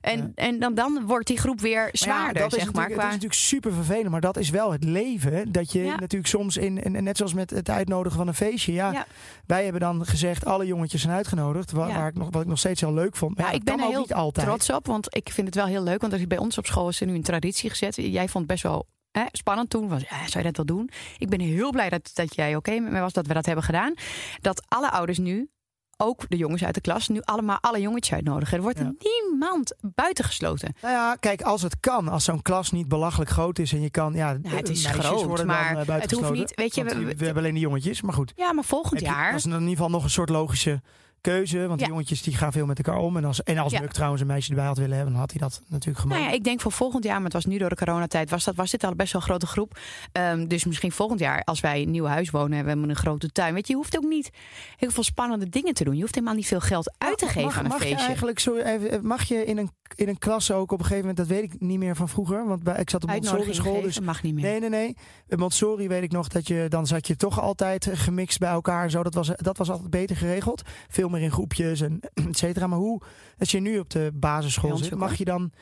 [0.00, 0.30] En, Ja.
[0.44, 2.88] en dan, dan wordt die groep weer ja, zwaarder, dat is zeg maar.
[2.88, 5.52] Het is natuurlijk super vervelend, maar dat is wel het leven.
[5.52, 5.96] Dat je Ja.
[5.98, 8.72] natuurlijk soms in, en net zoals met het uitnodigen van een feestje.
[8.72, 9.06] Ja, Ja.
[9.46, 11.72] wij hebben dan gezegd, alle jongetjes zijn uitgenodigd.
[11.72, 11.94] Waar, Ja.
[11.96, 13.36] waar ik nog, wat ik nog steeds heel leuk vond.
[13.36, 14.46] Maar Ja, ja, ik dat ben er ook heel niet altijd.
[14.46, 16.00] trots op, want ik vind het wel heel leuk.
[16.00, 17.96] Want bij ons op school is er nu een traditie gezet.
[17.96, 19.88] Jij vond het best wel hè, spannend toen.
[19.88, 20.90] Was, ja, zou je dat wel doen?
[21.18, 23.64] Ik ben heel blij dat, dat jij oké met mij was dat we dat hebben
[23.64, 23.94] gedaan.
[24.40, 25.50] Dat alle ouders nu,
[25.96, 28.56] ook de jongens uit de klas, nu allemaal alle jongetjes uitnodigen.
[28.56, 28.92] Er wordt Ja.
[28.98, 30.74] niemand buitengesloten.
[30.82, 33.90] Nou ja, kijk, als het kan, als zo'n klas niet belachelijk groot is en je
[33.90, 37.24] kan, ja, Nou, het is groot, maar dan, eh, het hoeft niet, weet je, we-
[37.24, 38.32] hebben alleen de jongetjes, maar goed.
[38.36, 39.30] Ja, maar volgend je- jaar.
[39.30, 40.80] dat is in ieder geval nog een soort logische
[41.22, 43.16] keuze, want de jongetjes die gaan veel met elkaar om.
[43.16, 43.80] En als, en als.
[43.80, 46.20] Muk trouwens een meisje erbij had willen hebben, dan had hij dat natuurlijk gemaakt.
[46.20, 48.44] Nou ja, ik denk voor volgend jaar, maar het was nu door de coronatijd, was,
[48.44, 49.78] dat, was dit al best wel een grote groep.
[50.12, 52.96] Ehm, dus misschien volgend jaar, als wij een nieuw huis wonen en we hebben een
[52.96, 53.54] grote tuin.
[53.54, 54.30] Weet je, je hoeft ook niet
[54.76, 55.94] heel veel spannende dingen te doen.
[55.94, 58.06] Je hoeft helemaal niet veel geld uit te geven mag, aan een mag je feestje.
[58.06, 61.16] eigenlijk zo even, mag je in een, in een klas ook op een gegeven moment,
[61.16, 63.86] dat weet ik niet meer van vroeger, want bij, ik zat op Montessori school, geven
[63.86, 64.44] dus mag niet meer.
[64.44, 64.96] Nee, nee, nee.
[65.26, 68.90] Bij Montessori weet ik nog dat je dan zat je toch altijd gemixt bij elkaar.
[68.90, 70.62] Zo, dat was, dat was altijd beter geregeld.
[70.88, 72.66] Veel meer in groepjes en et cetera.
[72.66, 73.00] Maar hoe,
[73.38, 75.52] als je nu op de basisschool zit, mag je dan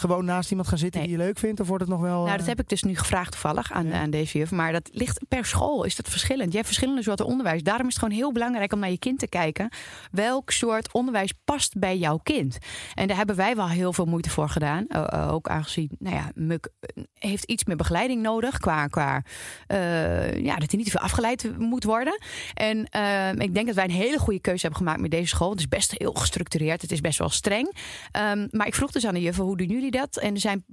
[0.00, 1.08] gewoon naast iemand gaan zitten Nee.
[1.08, 1.60] die je leuk vindt?
[1.60, 2.16] Of wordt het nog wel...
[2.18, 4.00] Nou, eh, dat heb ik dus nu gevraagd toevallig aan, Ja.
[4.00, 4.50] aan deze juf.
[4.50, 6.48] Maar dat ligt per school is dat verschillend.
[6.48, 7.62] Je hebt verschillende soorten onderwijs.
[7.62, 9.68] Daarom is het gewoon heel belangrijk om naar je kind te kijken.
[10.10, 12.58] Welk soort onderwijs past bij jouw kind?
[12.94, 14.86] En daar hebben wij wel heel veel moeite voor gedaan.
[14.88, 18.58] Eh, eh, ook aangezien, nou ja, Muk eh, heeft iets meer begeleiding nodig.
[18.58, 19.22] Qua, qua
[19.66, 22.18] eh, ja, dat hij niet te veel afgeleid moet worden.
[22.54, 25.50] En eh, ik denk dat wij een hele goede keuze hebben gemaakt met deze school.
[25.50, 26.82] Het is best heel gestructureerd.
[26.82, 27.76] Het is best wel streng.
[28.10, 30.16] Ehm, maar ik vroeg dus aan de juffen, hoe doen jullie dat?
[30.16, 30.64] En er zijn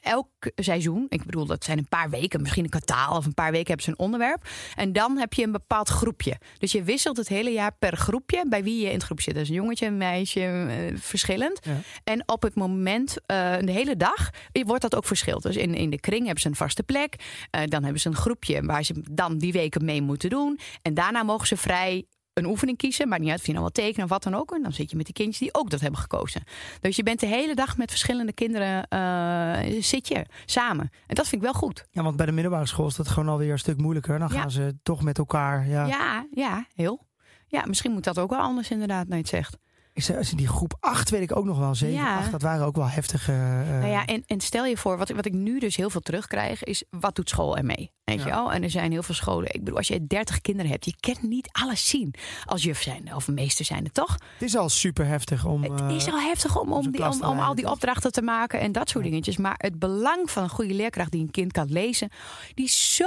[0.00, 3.50] elk seizoen, ik bedoel, dat zijn een paar weken, misschien een kwartaal of een paar
[3.50, 4.48] weken hebben ze een onderwerp.
[4.74, 6.38] En dan heb je een bepaald groepje.
[6.58, 9.34] Dus je wisselt het hele jaar per groepje bij wie je in het groep zit.
[9.34, 11.58] Dus een jongetje, een meisje, eh, verschillend.
[11.62, 11.76] Ja.
[12.04, 15.42] En op het moment, eh, de hele dag, wordt dat ook verschild.
[15.42, 17.14] Dus in, in de kring hebben ze een vaste plek.
[17.50, 20.58] Eh, dan hebben ze een groepje waar ze dan die weken mee moeten doen.
[20.82, 22.04] En daarna mogen ze vrij
[22.40, 23.08] een oefening kiezen.
[23.08, 24.52] Maar niet uit of je nou wat tekenen of wat dan ook.
[24.54, 26.42] En dan zit je met die kindjes die ook dat hebben gekozen.
[26.80, 30.90] Dus je bent de hele dag met verschillende kinderen eh, zit je samen.
[31.06, 31.86] En dat vind ik wel goed.
[31.90, 34.18] Ja, want bij de middelbare school is dat gewoon alweer een stuk moeilijker.
[34.18, 34.40] Dan Ja.
[34.40, 35.68] gaan ze toch met elkaar...
[35.68, 35.86] Ja.
[35.86, 37.08] Ja, ja, heel.
[37.46, 39.56] Ja, misschien moet dat ook wel anders inderdaad, naar je het zegt.
[40.00, 41.74] Ik zei, als je die groep 8 weet ik ook nog wel.
[41.74, 42.16] 7, Ja.
[42.18, 43.32] 8, dat waren ook wel heftige...
[43.32, 46.00] eh, Nou ja, en, en stel je voor, wat, wat ik nu dus heel veel
[46.00, 47.92] terugkrijg, is wat doet school ermee?
[48.04, 48.24] Weet Ja.
[48.26, 48.52] je wel?
[48.52, 49.54] En er zijn heel veel scholen.
[49.54, 52.14] Ik bedoel, als je 30 kinderen hebt, je kan niet alles zien
[52.44, 54.12] als juf zijn of meester zijn, toch?
[54.12, 55.62] Het is al super heftig om...
[55.62, 58.60] Het eh, is al heftig om, om, die, om, om al die opdrachten te maken
[58.60, 59.36] en dat soort dingetjes.
[59.36, 62.10] Maar het belang van een goede leerkracht die een kind kan lezen,
[62.54, 63.04] die is zo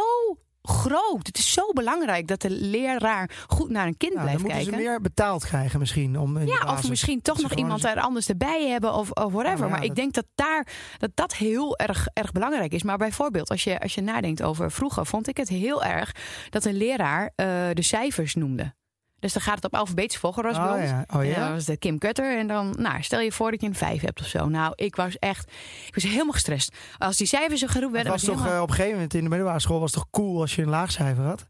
[0.64, 1.28] groot.
[1.28, 4.74] Het is zo belangrijk dat de leraar goed naar een kind dan blijft moeten kijken.
[4.74, 6.20] ze meer betaald krijgen misschien.
[6.20, 9.32] Om in de Ja, of misschien toch nog iemand er anders erbij hebben of, of
[9.32, 9.66] whatever.
[9.66, 10.68] Ja, maar ik denk dat daar
[10.98, 12.84] dat, dat heel erg, erg belangrijk is.
[12.84, 16.16] Maar bijvoorbeeld, als je, als je nadenkt over vroeger, vond ik het heel erg
[16.50, 18.74] dat een leraar eh, de cijfers noemde.
[19.24, 21.40] Dus dan gaat het op alfabetische volgorde Oh ja, oh En ja.
[21.40, 22.38] dan was de Kim Cutter.
[22.38, 24.46] En dan, nou, stel je voor dat je een vijf hebt of zo.
[24.50, 25.52] Nou, ik was echt,
[25.88, 26.76] ik was helemaal gestrest.
[26.98, 29.14] Als die cijfers zo geroepen Het werden, was toch helemaal- eh, op een gegeven moment
[29.14, 31.48] in de middelbare school was het toch cool als je een laag cijfer had?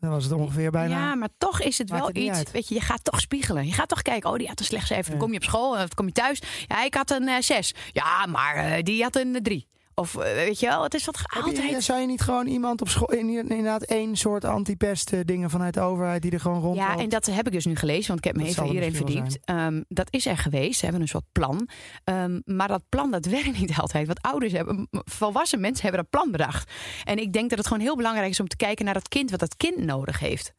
[0.00, 0.98] Dan was het ongeveer bijna.
[0.98, 2.36] Ja, maar toch is het wel het iets.
[2.38, 2.50] uit.
[2.50, 3.66] Weet je, je gaat toch spiegelen.
[3.66, 4.30] Je gaat toch kijken.
[4.30, 5.10] Oh, die had een slecht cijfer.
[5.10, 6.42] Dan kom je op school dan kom je thuis.
[6.66, 7.74] Ja, ik had een eh, zes.
[7.92, 9.66] Ja, maar eh, die had een eh, drie.
[9.94, 11.82] Of eh, weet je wel, het is wat je- altijd.
[11.84, 15.80] zou je niet gewoon iemand op school, in- inderdaad één soort antipest dingen vanuit de
[15.80, 18.24] overheid die er gewoon rond Ja, en dat heb ik dus nu gelezen, want ik
[18.24, 19.38] heb me Dat even er hierin verdiept.
[19.44, 20.78] Ehm, dat is er geweest.
[20.78, 21.68] Ze hebben een soort plan.
[22.04, 24.06] Ehm, maar dat plan, dat werkt niet altijd.
[24.06, 26.70] Wat ouders hebben, volwassen mensen hebben dat plan bedacht.
[27.04, 29.30] En ik denk dat het gewoon heel belangrijk is om te kijken naar dat kind,
[29.30, 30.52] wat dat kind nodig heeft.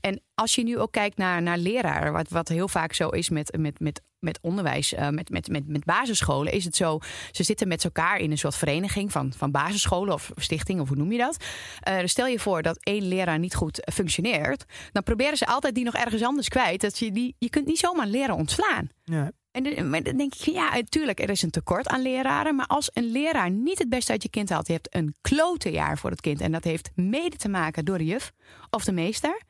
[0.00, 3.28] En als je nu ook kijkt naar, naar leraren, wat, wat heel vaak zo is
[3.28, 6.98] met, met, met, met onderwijs, eh, met, met, met, met basisscholen, is het zo,
[7.30, 10.96] ze zitten met elkaar in een soort vereniging van, van basisscholen of stichting, of hoe
[10.96, 11.44] noem je dat?
[11.80, 15.74] Eh, dus stel je voor dat één leraar niet goed functioneert, dan proberen ze altijd
[15.74, 16.80] die nog ergens anders kwijt.
[16.80, 18.90] Dat je, die, je kunt niet zomaar leraar ontslaan.
[19.04, 19.32] Ja.
[19.56, 22.54] En dan denk ik, ja, natuurlijk, er is een tekort aan leraren.
[22.54, 25.70] Maar als een leraar niet het beste uit je kind haalt, je hebt een klote
[25.70, 26.40] jaar voor het kind.
[26.40, 28.32] En dat heeft mede te maken door de juf
[28.70, 29.42] of de meester.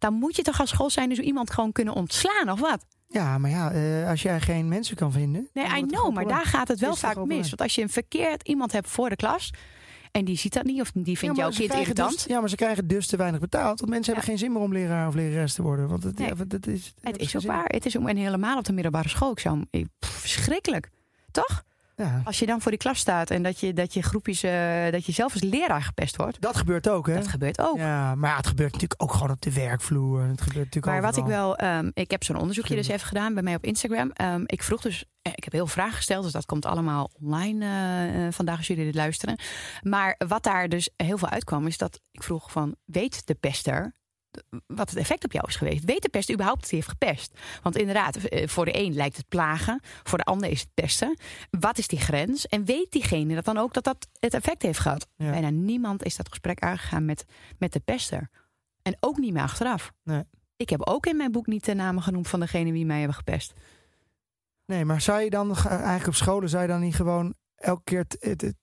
[0.00, 2.86] Dan moet je toch als school zijn, dus iemand gewoon kunnen ontslaan of wat?
[3.12, 5.48] ja, maar ja, eh, als jij geen mensen kan vinden.
[5.52, 7.48] Nee, I know, maar daar gaat het wel vaak mis.
[7.48, 9.50] Want als je een verkeerd iemand hebt voor de klas
[10.10, 12.12] en die ziet dat niet of die vindt Ja, jouw kind irritant.
[12.12, 13.80] Dus, ja, maar ze krijgen dus te weinig betaald.
[13.80, 14.18] Want mensen Ja.
[14.18, 15.88] hebben geen zin meer om leraar of lerares te worden.
[15.88, 16.28] Want het, Nee.
[16.28, 17.64] ja, want het is, Het is ook waar.
[17.66, 19.30] Het is ook, en helemaal op de middelbare school.
[19.30, 19.64] Ik zou,
[20.00, 20.90] verschrikkelijk.
[21.30, 21.62] Toch?
[22.00, 22.20] Ja.
[22.24, 25.06] Als je dan voor die klas staat en dat je, dat je groepjes, eh, dat
[25.06, 26.40] je zelf als leraar gepest wordt.
[26.40, 27.14] Dat gebeurt ook, hè?
[27.14, 27.76] Dat gebeurt ook.
[27.76, 30.20] Ja, maar ja, het gebeurt natuurlijk ook gewoon op de werkvloer.
[30.22, 33.34] Het gebeurt natuurlijk Maar wat ik wel, ehm, ik heb zo'n onderzoekje dus even gedaan
[33.34, 34.10] bij mij op Instagram.
[34.10, 37.10] Ehm, ik vroeg dus, eh, ik heb heel veel vragen gesteld, dus dat komt allemaal
[37.20, 39.38] online eh, vandaag als jullie dit luisteren.
[39.82, 43.94] Maar wat daar dus heel veel uitkwam, is dat ik vroeg van, weet de pester
[44.66, 45.84] wat het effect op jou is geweest?
[45.84, 47.38] Weet de pester überhaupt dat hij heeft gepest?
[47.62, 51.18] Want inderdaad, eh, voor de een lijkt het plagen, voor de ander is het pesten.
[51.50, 52.46] Wat is die grens?
[52.46, 55.06] En weet diegene dat dan ook dat dat het effect heeft gehad?
[55.16, 55.30] Ja.
[55.30, 57.24] Bijna niemand is dat gesprek aangegaan met,
[57.58, 58.30] met de pester.
[58.82, 59.92] En ook niet meer achteraf.
[60.02, 60.24] Nee.
[60.56, 63.16] Ik heb ook in mijn boek niet de namen genoemd van degene die mij hebben
[63.16, 63.52] gepest.
[64.66, 68.06] Nee, maar zou je dan eigenlijk op scholen, zou je dan niet gewoon elke keer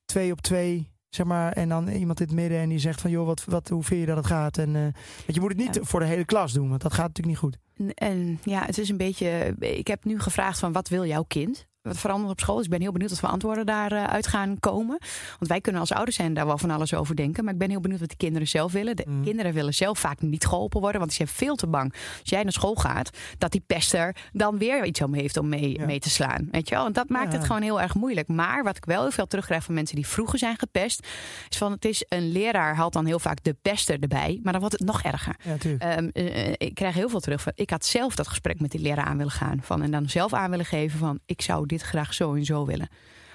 [0.05, 3.11] twee op twee, zeg maar, en dan iemand in het midden en die zegt van,
[3.11, 4.57] joh, wat, wat, hoe vind je dat het gaat?
[4.57, 5.83] En, eh, want je moet het niet Ja.
[5.83, 7.57] voor de hele klas doen, want dat gaat natuurlijk niet goed.
[7.75, 9.55] En, en ja, het is een beetje.
[9.59, 11.65] Ik heb nu gevraagd van wat wil jouw kind?
[11.87, 12.55] Wat verandert op school?
[12.55, 14.97] Dus ik ben heel benieuwd wat voor antwoorden daaruit uit gaan komen.
[15.29, 17.43] Want wij kunnen als ouders zijn daar wel van alles over denken.
[17.43, 18.95] Maar ik ben heel benieuwd wat de kinderen zelf willen.
[18.95, 19.23] De Mm.
[19.23, 20.99] kinderen willen zelf vaak niet geholpen worden.
[20.99, 21.93] Want die zijn veel te bang.
[21.93, 25.79] Als jij naar school gaat, dat die pester dan weer iets om heeft om mee,
[25.79, 25.85] Ja.
[25.85, 26.47] mee te slaan.
[26.51, 26.85] Weet je wel?
[26.85, 27.37] En dat maakt Ja.
[27.37, 28.27] het gewoon heel erg moeilijk.
[28.27, 31.07] Maar wat ik wel heel veel terugkrijg van mensen die vroeger zijn gepest.
[31.49, 34.39] Is van het is een leraar haalt dan heel vaak de pester erbij.
[34.43, 35.35] Maar dan wordt het nog erger.
[35.43, 35.55] Ja.
[35.77, 37.41] Ehm, eh, eh, ik krijg heel veel terug.
[37.41, 39.59] Van, ik had zelf dat gesprek met die leraar aan willen gaan.
[39.61, 41.19] Van, en dan zelf aan willen geven van...
[41.25, 42.87] ik zou dit graag zo en zo willen.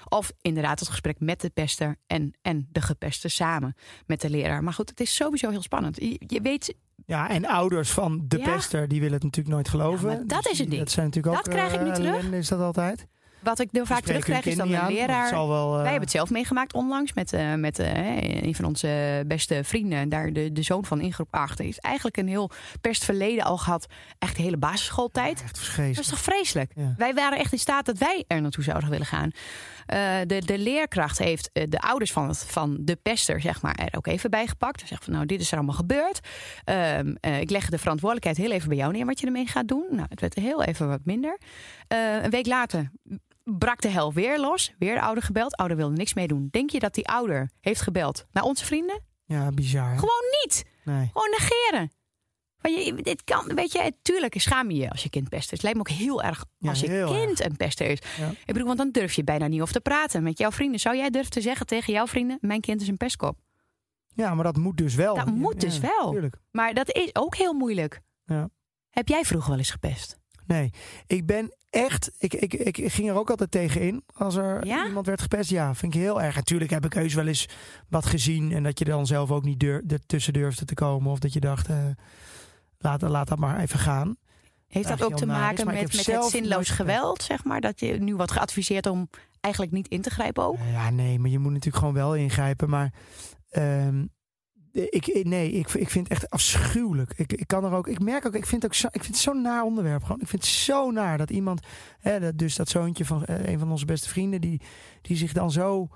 [0.09, 3.75] Of inderdaad het gesprek met de pester en, en de gepeste samen
[4.05, 4.63] met de leraar.
[4.63, 5.99] Maar goed, het is sowieso heel spannend.
[6.01, 6.75] Je, je weet,
[7.05, 8.53] Ja, en ouders van de Ja.
[8.53, 10.09] pester, die willen het natuurlijk nooit geloven.
[10.09, 10.81] Ja, dat Dus is het ding.
[10.81, 12.31] Dat zijn natuurlijk ook krijg ik nu eh, terug.
[12.31, 13.07] Is dat altijd?
[13.43, 15.31] Wat ik heel vaak terugkrijg is dan een aan, leraar.
[15.31, 19.23] wel, eh, Wij hebben het zelf meegemaakt onlangs met, eh, met eh, een van onze
[19.27, 20.09] beste vrienden.
[20.09, 21.57] Daar de, de zoon van in groep 8.
[21.57, 22.51] Hij heeft eigenlijk een heel
[22.81, 23.85] pestverleden al gehad.
[24.19, 25.41] Echt de hele basisschooltijd.
[25.43, 26.71] Echt Dat is toch vreselijk?
[26.75, 26.93] Ja.
[26.97, 29.31] Wij waren echt in staat dat wij er naartoe zouden willen gaan.
[30.27, 34.07] De, de leerkracht heeft de ouders van, het, van de pester zeg maar, er ook
[34.07, 34.79] even bij gepakt.
[34.79, 36.19] Hij zegt van nou, dit is er allemaal gebeurd.
[36.63, 39.67] Ehm, eh, ik leg de verantwoordelijkheid heel even bij jou neer wat je ermee gaat
[39.67, 39.85] doen.
[39.89, 41.39] Nou, het werd heel even wat minder.
[41.87, 42.91] Een week later
[43.43, 44.73] brak de hel weer los.
[44.79, 45.55] Weer de ouder gebeld.
[45.55, 46.47] Ouder wilde niks mee doen.
[46.51, 49.01] Denk je dat die ouder heeft gebeld naar onze vrienden?
[49.25, 49.89] Ja, bizar.
[49.91, 49.97] hè?
[49.97, 50.65] Gewoon niet.
[50.83, 51.09] Nee.
[51.13, 51.91] Gewoon negeren.
[52.61, 55.61] Maar je, dit kan, weet je, tuurlijk schaam je je als je kind pester is.
[55.61, 57.99] Het lijkt me ook heel erg Ja, als je kind een pester is.
[58.17, 58.29] Ja.
[58.29, 60.79] Ik bedoel, want dan durf je bijna niet over te praten met jouw vrienden.
[60.79, 63.37] Zou jij durven te zeggen tegen jouw vrienden: Mijn kind is een pestkop?
[64.15, 65.15] Ja, maar dat moet dus wel.
[65.15, 66.11] Dat moet dus Ja, wel.
[66.11, 66.37] Tuurlijk.
[66.51, 68.01] Maar dat is ook heel moeilijk.
[68.25, 68.49] Ja.
[68.89, 70.19] Heb jij vroeger wel eens gepest?
[70.45, 70.69] Nee,
[71.07, 72.11] ik ben echt.
[72.17, 74.85] Ik, ik, ik ging er ook altijd tegen in als er Ja?
[74.85, 75.49] iemand werd gepest.
[75.49, 76.35] Ja, vind ik heel erg.
[76.35, 77.49] Natuurlijk heb ik heus wel eens
[77.89, 81.11] wat gezien en dat je dan zelf ook niet deur, ertussen durfde te komen.
[81.11, 81.85] Of dat je dacht, eh,
[82.77, 84.15] laat, laat dat maar even gaan.
[84.67, 87.61] Heeft dat ook te maken is, met, met het zinloos geweld, zeg maar?
[87.61, 89.09] Dat je nu wordt geadviseerd om
[89.39, 90.57] eigenlijk niet in te grijpen ook?
[90.71, 92.69] Ja, nee, maar je moet natuurlijk gewoon wel ingrijpen.
[92.69, 92.93] Maar
[93.49, 94.05] ehm,
[94.73, 97.13] ik, nee, ik, ik vind het echt afschuwelijk.
[97.15, 99.07] Ik, ik kan er ook, ik merk ook, ik vind het ook zo, ik vind
[99.13, 100.03] het zo'n naar onderwerp.
[100.03, 100.21] Gewoon.
[100.21, 101.65] Ik vind het zo naar dat iemand,
[101.99, 104.61] hè, dat, dus dat zoontje van eh, een van onze beste vrienden, die,
[105.01, 105.87] die zich dan zo,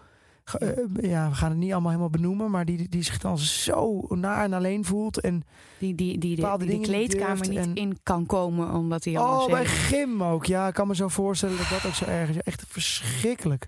[0.59, 0.69] eh,
[1.01, 4.43] ja, we gaan het niet allemaal helemaal benoemen, maar die, die zich dan zo naar
[4.43, 5.19] en alleen voelt.
[5.19, 5.43] En
[5.79, 9.63] Die, die, die, de, die kleedkamer niet en- in kan komen omdat hij oh, bij
[9.63, 10.45] eh, Gym ook.
[10.45, 12.41] Ja, ik kan me zo voorstellen dat dat ook zo erg is.
[12.41, 13.67] Echt verschrikkelijk.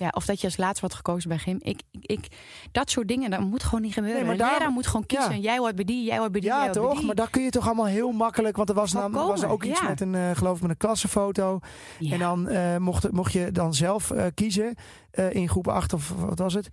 [0.00, 1.58] Ja, of dat je als laatste wordt gekozen bij gym.
[1.62, 2.26] Ik, ik, ik,
[2.72, 4.26] dat soort dingen, dat moet gewoon niet gebeuren.
[4.26, 5.34] Nee, maar daar- moet gewoon kiezen.
[5.34, 5.40] Ja.
[5.40, 6.96] Jij hoort bij die, jij hoort bij die, Ja, toch?
[6.96, 7.06] die.
[7.06, 8.56] Maar dat kun je toch allemaal heel makkelijk.
[8.56, 9.88] Want er was, namelijk was ook iets ja.
[9.88, 11.60] met een, eh, geloof ik, met een klassenfoto.
[11.98, 12.12] Ja.
[12.12, 14.74] En dan eh, mocht, mocht je dan zelf eh, kiezen
[15.30, 16.68] in groep 8 of wat was het?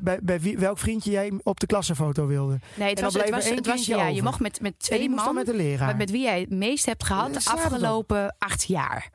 [0.00, 2.58] bij bij wie, welk vriendje jij op de klassenfoto wilde.
[2.74, 5.46] nee, het was, het was, het was ja, je mocht met, met twee man, met
[5.46, 5.86] de leraar.
[5.86, 9.10] met, met wie jij het meest hebt gehad de afgelopen acht jaar.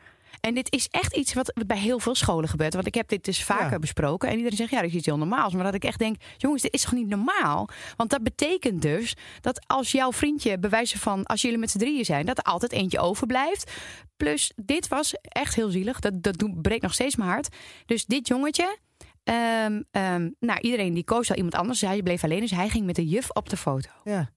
[0.45, 2.73] En dit is echt iets wat bij heel veel scholen gebeurt.
[2.73, 3.79] Want ik heb dit dus vaker Ja.
[3.79, 4.29] besproken.
[4.29, 5.53] En iedereen zegt, ja, dat is iets heel normaals.
[5.53, 7.69] Maar dat ik echt denk, jongens, dit is toch niet normaal?
[7.95, 12.05] Want dat betekent dus dat als jouw vriendje, bewijzen van, als jullie met z'n drieën
[12.05, 13.71] zijn, dat er altijd eentje overblijft.
[14.17, 15.99] Plus, dit was echt heel zielig.
[15.99, 17.55] Dat, dat doet- breekt nog steeds mijn hart.
[17.85, 18.77] Dus dit jongetje,
[19.23, 21.81] ehm, ehm, nou, iedereen die koos al iemand anders.
[21.81, 23.89] Hij bleef alleen, dus hij ging met de juf op de foto.
[24.03, 24.29] Ja.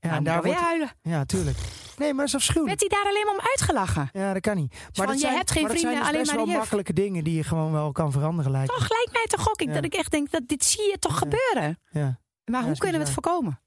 [0.00, 0.90] Ja, en daar weer wordt, huilen.
[1.02, 1.58] ja, tuurlijk.
[1.96, 2.80] Nee, maar dat is afschuwelijk.
[2.80, 4.08] Werd hij daar alleen maar om uitgelachen?
[4.12, 4.70] Ja, dat kan niet.
[4.72, 6.56] Maar van, dat je zijn, hebt geen maar dat vrienden, zijn dus alleen maar wel
[6.62, 8.68] makkelijke dingen die je gewoon wel kan veranderen lijkt.
[8.68, 9.74] Toch lijkt mij toch ook ik, Ja.
[9.74, 11.78] dat ik echt denk dat dit zie je toch gebeuren.
[11.90, 12.18] Ja.
[12.44, 13.60] Maar hoe kunnen we het voorkomen?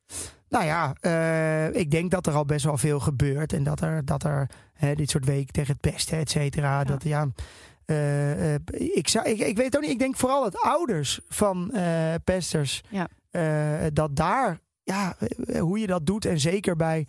[0.50, 3.54] Nou ja, eh, ik denk dat er al best wel veel gebeurt.
[3.54, 6.84] En dat er, dat er hè, dit soort week tegen het pesten, et cetera.
[6.84, 7.28] Dat ja.
[7.86, 8.54] eh,
[8.96, 9.91] ik, zou, ik, ik weet ook niet.
[9.91, 11.74] Ik denk vooral dat ouders van
[12.24, 12.82] pesters.
[12.89, 13.08] Ja.
[13.89, 15.15] dat daar, ja,
[15.46, 16.26] eh, hoe je dat doet.
[16.26, 17.08] En zeker bij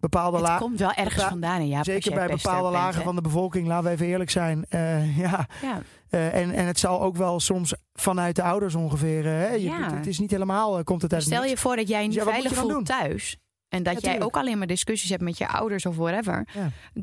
[0.00, 0.66] bepaalde Het lagen.
[0.66, 1.68] komt wel ergens vandaan.
[1.68, 4.64] Ja, Zeker bij bepaalde lagen van de bevolking, laten we even eerlijk zijn.
[4.68, 5.82] Eh, ja, Ja.
[6.08, 9.24] eh, en, en het zal ook wel soms vanuit de ouders ongeveer.
[9.24, 9.82] hè, je, Ja.
[9.84, 12.16] het, het is niet helemaal, komt het uit Stel je voor dat jij niet Dus
[12.18, 13.36] ja, moet veilig je voelt thuis.
[13.68, 16.48] En dat Ja, jij ook alleen maar discussies hebt met je ouders of whatever.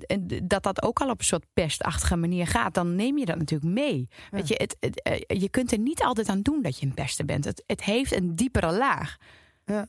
[0.07, 2.73] En dat dat ook al op een soort pestachtige manier gaat.
[2.73, 4.07] Dan neem je dat natuurlijk mee.
[4.09, 4.15] Ja.
[4.37, 7.25] Weet je, het, het, je kunt er niet altijd aan doen dat je een pester
[7.25, 7.45] bent.
[7.45, 9.17] Het, het heeft een diepere laag.
[9.65, 9.87] Ja,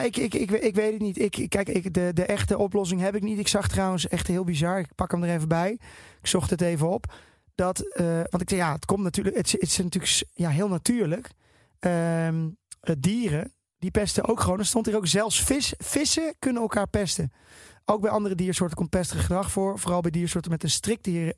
[0.00, 1.18] ik, ik, ik, ik weet het niet.
[1.18, 3.38] Ik, kijk, ik, de, de echte oplossing heb ik niet.
[3.38, 4.78] Ik zag trouwens echt heel bizar.
[4.78, 5.72] Ik pak hem er even bij.
[6.20, 7.14] Ik zocht het even op.
[7.54, 9.36] Dat, eh, want ik zei, ja, het komt natuurlijk.
[9.36, 11.30] Het, is- natuurlijk ja, heel natuurlijk.
[11.78, 12.48] Ehm,
[12.80, 14.58] eh, dieren, die pesten ook gewoon.
[14.58, 17.32] Er stond hier ook zelfs vis, vissen kunnen elkaar pesten.
[17.84, 19.78] Ook bij andere diersoorten komt pestig gedrag voor.
[19.78, 21.34] Vooral bij diersoorten met een strikte hier-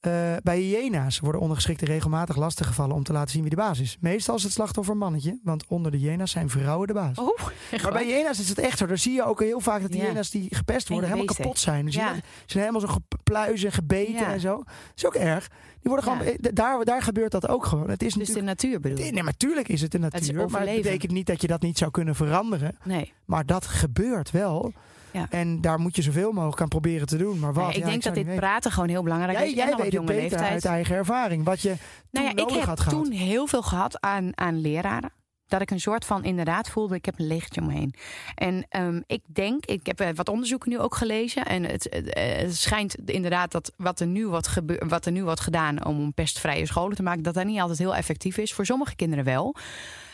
[0.00, 3.96] Eh, bij hyena's worden ondergeschikten regelmatig lastiggevallen om te laten zien wie de baas is.
[4.00, 7.18] Meestal is het slachtoffer een mannetje, want onder de hyena's zijn vrouwen de baas.
[7.18, 7.38] Oh,
[7.82, 8.86] Maar bij hyena's is het echt zo.
[8.86, 10.06] Daar zie je ook heel vaak dat die Ja.
[10.06, 11.84] hyena's die gepest worden helemaal kapot zijn.
[11.84, 12.14] Dus Ja.
[12.14, 14.32] Ze zijn helemaal zo gepluizen en gebeten Ja.
[14.32, 14.56] en zo.
[14.56, 15.48] Dat is ook erg.
[15.48, 17.90] Die worden gewoon, eh, daar, daar gebeurt dat ook gewoon.
[17.90, 20.50] Het is Dus de natuur bedoel Nee, maar natuurlijk is het de natuur.
[20.50, 22.76] maar het betekent niet dat je dat niet zou kunnen veranderen.
[22.84, 23.12] Nee.
[23.24, 24.72] Maar dat gebeurt wel.
[25.12, 25.26] Ja.
[25.30, 27.38] En daar moet je zoveel mogelijk aan proberen te doen.
[27.38, 27.66] Maar wat?
[27.66, 29.54] Nee, ik Ja, denk dat dit praten gewoon heel belangrijk Jij, is.
[29.54, 30.50] jij en op weet het jonge beter leeftijd.
[30.52, 31.44] uit eigen ervaring.
[31.44, 31.74] Wat je
[32.10, 33.04] Nou ja, toen ik nodig heb had gehad.
[33.04, 35.12] toen heel veel gehad aan, aan leraren.
[35.46, 37.94] dat ik een soort van inderdaad voelde, ik heb een leegtje omheen.
[38.34, 41.46] En ehm, ik denk, ik heb eh, wat onderzoeken nu ook gelezen.
[41.46, 45.12] En het, het, eh, het schijnt inderdaad dat wat er, nu wat, gebeur, wat er
[45.12, 48.52] nu wordt gedaan om pestvrije scholen te maken, dat dat niet altijd heel effectief is.
[48.52, 49.54] Voor sommige kinderen wel.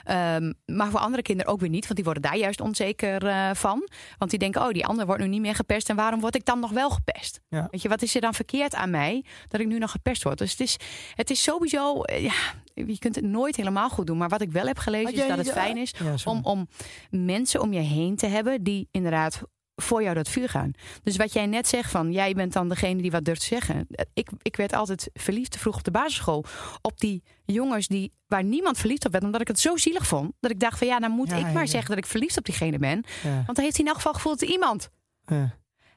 [0.07, 3.51] Ehm, maar voor andere kinderen ook weer niet, want die worden daar juist onzeker eh,
[3.55, 3.89] van.
[4.19, 6.45] Want die denken, oh, die ander wordt nu niet meer gepest en waarom word ik
[6.45, 7.41] dan nog wel gepest?
[7.49, 7.69] Ja.
[7.71, 10.39] Weet je, wat is er dan verkeerd aan mij dat ik nu nog gepest word?
[10.39, 10.77] Dus het is,
[11.15, 12.35] het is sowieso, eh, ja,
[12.75, 14.19] je kunt het nooit helemaal goed doen.
[14.19, 16.69] Maar wat ik wel heb gelezen is dat het fijn is Ja, om, om
[17.11, 19.43] mensen om je heen te hebben die inderdaad
[19.77, 20.71] voor jou dat vuur gaan.
[21.03, 23.87] Dus wat jij net zegt van, jij bent dan degene die wat durft te zeggen.
[24.15, 26.45] Ik, ik werd altijd verliefd te vroeg op de basisschool
[26.83, 30.33] op die jongens die, waar niemand verliefd op werd, omdat ik het zo zielig vond.
[30.41, 32.39] Dat ik dacht van ja, dan moet Ja, ik maar ja, zeggen dat ik verliefd
[32.39, 33.05] op diegene ben.
[33.23, 34.89] Ja, Want dan heeft hij in elk geval gevoel dat iemand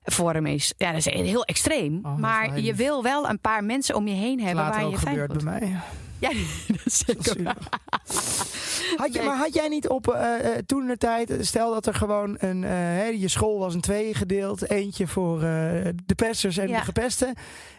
[0.04, 0.74] voor hem is.
[0.78, 2.00] Ja, dat is heel extreem.
[2.04, 4.96] Oh, maar je wil wel een paar mensen om je heen hebben Later waar je
[4.96, 5.44] ook je voelt.
[5.44, 5.78] bij mij.
[6.26, 6.30] Ja,
[6.68, 7.44] dat is zeker.
[8.98, 9.28] Had je, Nee.
[9.28, 10.32] maar had jij niet op eh,
[10.66, 14.16] toen de tijd, stel dat er gewoon een, eh, hè, je school was in tweeën
[14.16, 16.78] gedeeld, eentje voor de pesters en Ja.
[16.80, 17.34] de gepesten.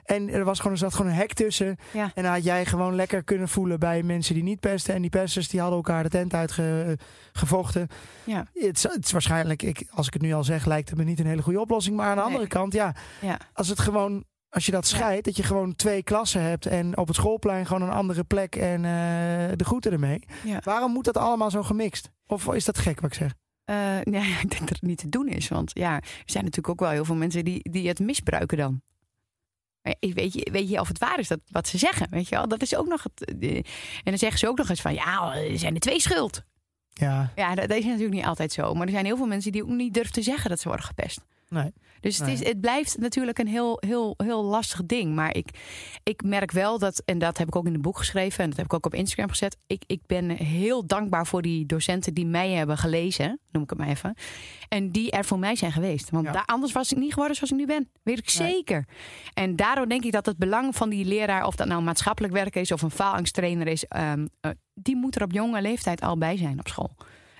[0.04, 1.76] En er was gewoon, er zat gewoon een hek tussen.
[1.92, 2.10] Ja.
[2.14, 4.94] En dan had jij gewoon lekker kunnen voelen bij mensen die niet pesten.
[4.94, 7.88] En die pesters die hadden elkaar de tent uitgevochten.
[8.24, 8.46] Ja.
[8.54, 11.04] Het, is- het is waarschijnlijk, ik, als ik het nu al zeg, lijkt het me
[11.04, 11.96] niet een hele goede oplossing.
[11.96, 12.26] Maar aan de Nee.
[12.30, 13.38] andere kant, ja, Ja.
[13.52, 14.24] als het gewoon.
[14.50, 17.82] Als je dat scheidt, dat je gewoon twee klassen hebt en op het schoolplein gewoon
[17.82, 20.22] een andere plek en eh, de groeten ermee.
[20.44, 20.60] Ja.
[20.64, 22.10] Waarom moet dat allemaal zo gemixt?
[22.26, 23.34] Of is dat gek wat ik zeg?
[23.64, 25.48] Eh, ja, ik denk dat het niet te doen is.
[25.48, 28.82] Want ja, er zijn natuurlijk ook wel heel veel mensen die, die het misbruiken dan.
[29.98, 32.06] Ik weet, je, weet je of het waar is dat, wat ze zeggen?
[32.10, 32.48] Weet je wel?
[32.48, 33.24] Dat is ook nog het.
[33.40, 33.64] eh, en
[34.04, 36.42] dan zeggen ze ook nog eens van ja, er zijn er twee schuld.
[36.88, 38.74] Ja, Ja, dat, dat is natuurlijk niet altijd zo.
[38.74, 40.86] Maar er zijn heel veel mensen die ook niet durven te zeggen dat ze worden
[40.86, 41.20] gepest.
[41.50, 41.72] Nee.
[42.00, 45.14] Dus het, is, het blijft natuurlijk een heel, heel, heel lastig ding.
[45.14, 45.48] Maar ik,
[46.02, 48.56] ik merk wel dat, en dat heb ik ook in het boek geschreven en dat
[48.58, 49.56] heb ik ook op Instagram gezet.
[49.66, 53.78] Ik, ik ben heel dankbaar voor die docenten die mij hebben gelezen, noem ik het
[53.78, 54.14] maar even.
[54.68, 56.10] En die er voor mij zijn geweest.
[56.10, 56.32] Want Ja.
[56.32, 57.90] daar, anders was ik niet geworden zoals ik nu ben.
[58.02, 58.50] Weet ik Nee.
[58.50, 58.86] zeker.
[59.34, 62.56] En daardoor denk ik dat het belang van die leraar, of dat nou maatschappelijk werk
[62.56, 66.36] is of een faalangsttrainer is, ehm, eh, die moet er op jonge leeftijd al bij
[66.36, 66.90] zijn op school.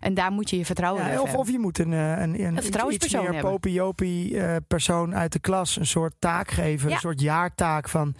[0.01, 1.41] En daar moet je je vertrouwen in Ja, of, hebben.
[1.41, 2.57] of je moet een, eh, een, een,
[2.91, 6.89] iets- meer popiopie eh, persoon uit de klas een soort taak geven.
[6.89, 6.95] Ja.
[6.95, 8.15] Een soort jaartaak van...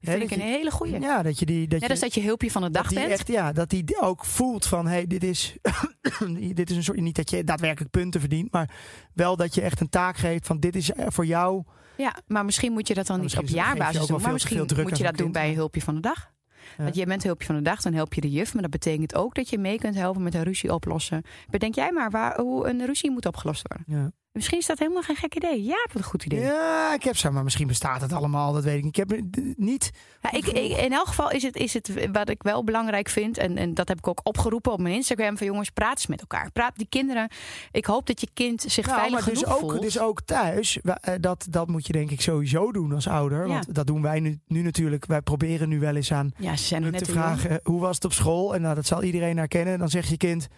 [0.00, 1.00] Dat vind ik een hele goeie.
[1.00, 1.60] Ja, dat je die...
[1.68, 3.10] Dat Net je, als dat je hulpje van de dag bent.
[3.10, 5.56] echt, ja, dat die ook voelt van, hé, hey, dit is,
[6.54, 8.70] dit is een soort, niet dat je daadwerkelijk punten verdient, maar
[9.12, 11.62] wel dat je echt een taak geeft van, dit is voor jou.
[11.96, 14.20] Ja, maar misschien moet je dat dan niet op jaarbasis doen.
[14.20, 15.56] Maar misschien moet je dat doen bij kind.
[15.56, 16.34] hulpje van de dag.
[16.76, 18.52] Want je bent hulpje van de dag, dan help je de juf.
[18.52, 21.22] Maar dat betekent ook dat je mee kunt helpen met een ruzie oplossen.
[21.50, 24.02] Bedenk jij maar waar, hoe een ruzie moet opgelost worden.
[24.02, 24.10] Ja.
[24.36, 25.64] Misschien is dat helemaal geen gek idee.
[25.64, 26.40] Ja, wat een goed idee.
[26.40, 26.46] Ja.
[26.46, 28.98] Ja, ik heb zo, maar misschien bestaat het allemaal, dat weet ik niet.
[28.98, 29.20] Ik heb
[29.56, 29.90] niet.
[30.30, 33.38] ik, ik- in elk geval is het, is het wat ik wel belangrijk vind.
[33.38, 35.36] En, en dat heb ik ook opgeroepen op mijn Instagram.
[35.38, 36.50] Van jongens, praat eens met elkaar.
[36.50, 37.28] Praat die kinderen.
[37.72, 39.82] Ik hoop dat je kind zich Nou, veilig maar dus ook, voelt.
[39.82, 43.46] dus ook thuis, eh, dat, dat moet je denk ik sowieso doen als ouder.
[43.46, 43.52] Ja.
[43.52, 45.06] Want dat doen wij nu, nu natuurlijk.
[45.06, 48.12] Wij proberen nu wel eens aan ja, ze zijn te vragen, hoe was het op
[48.12, 48.54] school?
[48.54, 49.78] En nou, dat zal iedereen herkennen.
[49.78, 50.48] Dan zegt je kind,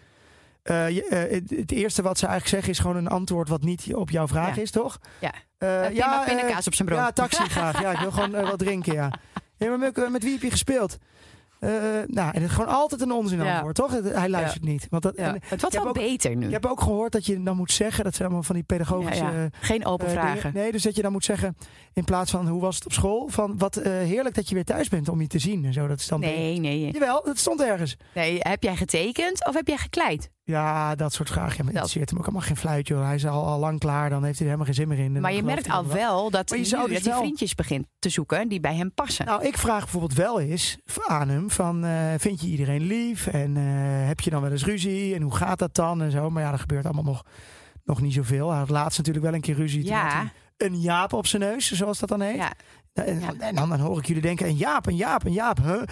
[0.74, 4.28] het, het eerste wat ze eigenlijk zeggen is gewoon een antwoord wat niet op jouw
[4.28, 4.62] vraag Ja.
[4.62, 4.98] is, toch?
[5.20, 5.32] Ja.
[5.58, 7.00] Eh, Eh, prima eh, pindakaas op zijn brood.
[7.00, 7.80] Ja, taxi graag.
[7.80, 9.12] Ja, ik wil gewoon eh, wat drinken, ja.
[9.56, 10.98] ja maar met, met wie heb je gespeeld?
[11.60, 11.70] Eh,
[12.06, 13.52] nou, en het is gewoon altijd een onzin Ja.
[13.54, 14.00] antwoord, toch?
[14.02, 14.86] Hij luistert niet.
[14.90, 15.36] Want dat, Ja.
[15.40, 16.46] Het wordt wel ook- beter nu.
[16.46, 19.24] je hebt ook gehoord dat je dan moet zeggen, dat zijn allemaal van die pedagogische...
[19.24, 19.48] Ja, ja.
[19.60, 20.36] Geen open eh, vragen.
[20.42, 20.52] dingen.
[20.62, 21.56] Nee, dus dat je dan moet zeggen,
[21.92, 24.64] in plaats van hoe was het op school, van wat eh, heerlijk dat je weer
[24.64, 25.86] thuis bent om je te zien en zo.
[25.86, 26.90] Dat is dan Nee, nee.
[26.92, 27.96] Jawel, dat stond ergens.
[28.14, 28.36] nee.
[28.40, 30.30] Heb jij getekend of heb jij gekleid?
[30.50, 31.50] Ja, dat soort vragen.
[31.50, 33.04] Ja, maar het interesseert hem ook allemaal geen fluit, joh.
[33.04, 35.14] Hij is al, al lang klaar, dan heeft hij er helemaal geen zin meer in.
[35.16, 37.12] En Maar je merkt hij al dat wel dat, je nu, zou dus dat hij
[37.12, 39.26] wel- vriendjes begint te zoeken die bij hem passen.
[39.26, 43.26] Nou, ik vraag bijvoorbeeld wel eens aan hem van, eh, vind je iedereen lief?
[43.26, 43.62] En eh,
[44.06, 45.14] heb je dan wel eens ruzie?
[45.14, 46.02] En hoe gaat dat dan?
[46.02, 46.30] En zo.
[46.30, 47.22] Maar ja, er gebeurt allemaal nog,
[47.84, 48.48] nog niet zoveel.
[48.50, 49.84] Hij had laatst natuurlijk wel een keer ruzie.
[49.84, 50.30] Ja, hij
[50.68, 52.36] een jaap op zijn neus, zoals dat dan heet.
[52.36, 52.52] ja,
[52.92, 53.32] En, Ja.
[53.38, 55.58] en dan, dan hoor ik jullie denken, een jaap, een jaap, een jaap.
[55.62, 55.82] Huh?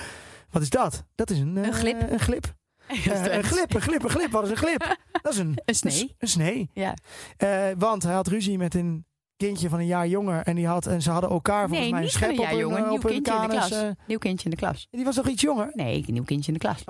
[0.50, 1.04] Wat is dat?
[1.14, 2.10] Dat is een, eh, Een glip.
[2.10, 2.54] Een glip.
[2.88, 4.30] Eh, een glip, een glip, een glip.
[4.30, 4.96] Wat is een glip?
[5.22, 6.14] Dat is een, Een snee.
[6.18, 6.70] Een, snee.
[6.72, 6.94] Ja.
[7.36, 9.04] Eh, want hij had ruzie met een
[9.36, 10.42] kindje van een jaar jonger.
[10.42, 12.52] En, die had, en ze hadden elkaar volgens Nee, mij een schep een op eh,
[12.54, 13.70] Nieuw op hun kindje in de klas.
[13.70, 13.88] eh.
[14.06, 14.86] Nieuw kindje in de klas.
[14.90, 15.70] die was toch iets jonger?
[15.74, 16.80] Nee, een nieuw kindje in de klas.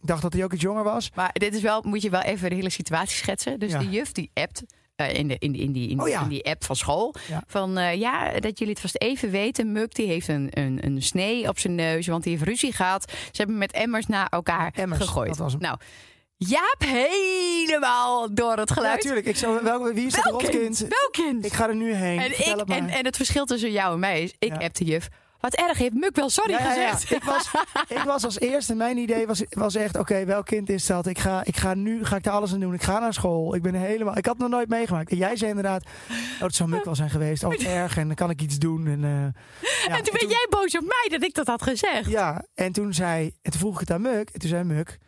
[0.00, 1.10] Ik dacht dat hij ook iets jonger was.
[1.14, 3.58] Maar dit is wel, moet je wel even de hele situatie schetsen.
[3.58, 3.78] Dus Ja.
[3.78, 4.62] de juf die appt
[4.96, 6.22] eh, in, de, in, die- in, die, in, Oh ja.
[6.22, 7.14] in die app van school.
[7.28, 7.42] Ja.
[7.46, 9.72] Van eh, ja, dat jullie het vast even weten.
[9.72, 13.10] Muk die heeft een, een, een snee op zijn neus, want die heeft ruzie gehad.
[13.10, 15.28] Ze hebben met emmers naar elkaar Emmers, gegooid.
[15.28, 15.60] dat was hem.
[15.60, 15.78] Nou,
[16.36, 18.94] Jaap helemaal door het geluid.
[18.94, 19.26] natuurlijk.
[19.26, 20.78] ik zou, wel, wie is het Welk kind?
[20.78, 21.44] Welk kind?
[21.44, 22.18] Ik ga er nu heen.
[22.18, 25.08] En, ik, en, en het verschil tussen jou en mij is, ik heb de juf.
[25.44, 26.92] Wat erg, heeft Muk wel sorry Ja, ja, ja.
[26.92, 27.12] gezegd.
[27.12, 27.50] Ik, was,
[27.88, 31.06] ik was als eerste, mijn idee was, was echt, oké, welk kind is dat?
[31.06, 32.74] Ik ga, ik ga nu ga ik daar alles aan doen.
[32.74, 33.54] Ik ga naar school.
[33.54, 35.10] Ik ben helemaal, ik had het nog nooit meegemaakt.
[35.10, 37.44] En jij zei inderdaad, oh, het zou Muk wel zijn geweest.
[37.44, 37.96] Oh, wat erg.
[37.96, 38.86] En dan kan ik iets doen.
[38.86, 42.10] En, eh, en toen ben jij boos op mij dat ik dat had gezegd.
[42.10, 44.30] Ja, en toen zei, en toen vroeg ik het aan Muk.
[44.30, 44.98] En toen zei Muk,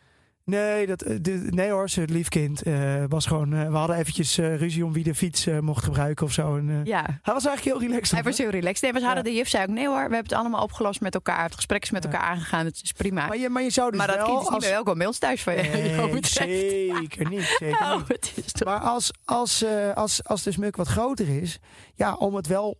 [0.49, 2.61] nee, dat, eh, de, nee hoor, ze het lief kind.
[2.61, 6.31] eh, was gewoon, eh, we hadden eventjes ruzie om wie de fiets mocht gebruiken of
[6.31, 6.55] zo.
[6.57, 7.03] En, Ja.
[7.21, 8.11] Hij was eigenlijk heel relaxed.
[8.15, 8.81] Hij was heel relaxed.
[8.81, 9.29] Nee, we hadden Ja.
[9.29, 11.43] de juf zei ook, nee hoor, we hebben het allemaal opgelost met elkaar.
[11.43, 12.09] Het gesprek is met Ja.
[12.11, 13.19] elkaar aangegaan, het is prima.
[13.19, 14.63] Maar, Maar je, maar je zou dus dat wel kind is niet als...
[14.63, 15.61] meer welkom ons thuis van je.
[15.61, 17.43] Nee, zeker niet.
[17.59, 18.63] Zeker Oh, niet.
[18.65, 21.59] Maar als, als, als, als de smuk wat groter is,
[21.95, 22.77] ja, om het wel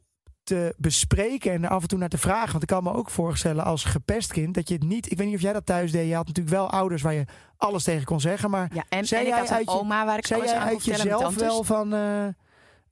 [0.47, 2.51] te bespreken en af en toe naar te vragen.
[2.51, 5.11] Want ik kan me ook voorstellen als gepest kind dat je het niet.
[5.11, 6.07] Ik weet niet of jij dat thuis deed.
[6.07, 7.25] Je had natuurlijk wel ouders waar je
[7.57, 8.49] alles tegen kon zeggen.
[8.49, 10.51] Maar Ja, en, Zei en ik jij had een uit je- oma waar ik alles
[10.51, 11.93] aan uit jezelf wel van.
[11.93, 12.25] eh,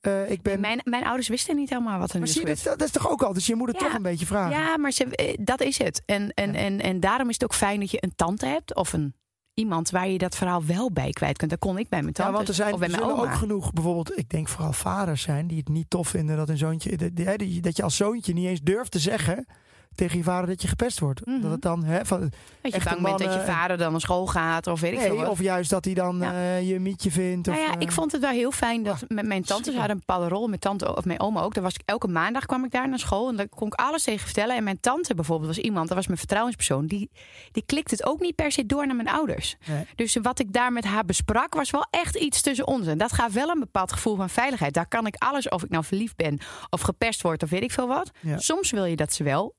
[0.01, 0.59] eh, ik ben.
[0.59, 2.63] Mijn, mijn ouders wisten niet helemaal wat er nu maar je, gebeurd.
[2.63, 3.33] dat, dat is toch ook al.
[3.33, 3.85] Dus je moet het Ja.
[3.85, 4.57] toch een beetje vragen.
[4.59, 6.01] Ja, maar ze, eh, dat is het.
[6.05, 6.59] En, en, Ja.
[6.59, 9.13] en, en daarom is het ook fijn dat je een tante hebt of een
[9.55, 11.49] iemand waar je dat verhaal wel bij kwijt kunt.
[11.49, 13.31] Dat kon ik bij mijn Ja, tante want er zijn of bij mijn zullen oma.
[13.31, 16.57] ook genoeg, bijvoorbeeld, ik denk vooral vaders zijn die het niet tof vinden dat een
[16.57, 17.11] zoontje,
[17.61, 19.45] dat je als zoontje niet eens durft te zeggen
[19.95, 21.25] tegen je vader dat je gepest wordt.
[21.25, 21.41] Mhm.
[21.41, 22.29] Dat het dan, hè, van, dat
[22.75, 25.15] je bang bent dat je mannen- vader dan naar school gaat of weet ik veel
[25.15, 25.27] wat.
[25.27, 26.31] of juist dat hij dan Ja.
[26.33, 27.47] eh, je mietje vindt.
[27.47, 29.65] Nou of, ja, eh, ik vond het wel heel fijn dat Ah, met mijn tantes
[29.65, 29.79] zeker.
[29.79, 30.47] hadden een bepaalde rol.
[30.47, 31.53] Mijn tante of mijn oma ook.
[31.53, 34.03] Daar was ik, elke maandag kwam ik daar naar school en daar kon ik alles
[34.03, 34.55] tegen vertellen.
[34.55, 36.85] En mijn tante bijvoorbeeld was iemand, dat was mijn vertrouwenspersoon.
[36.85, 37.09] Die,
[37.51, 39.55] die klikt het ook niet per se door naar mijn ouders.
[39.67, 39.85] Nee.
[39.95, 42.87] Dus wat ik daar met haar besprak was wel echt iets tussen ons.
[42.87, 44.73] En dat gaf wel een bepaald gevoel van veiligheid.
[44.73, 47.71] Daar kan ik alles, of ik nou verliefd ben of gepest word of weet ik
[47.71, 48.11] veel wat.
[48.21, 48.37] Ja.
[48.37, 49.55] Soms wil je dat ze wel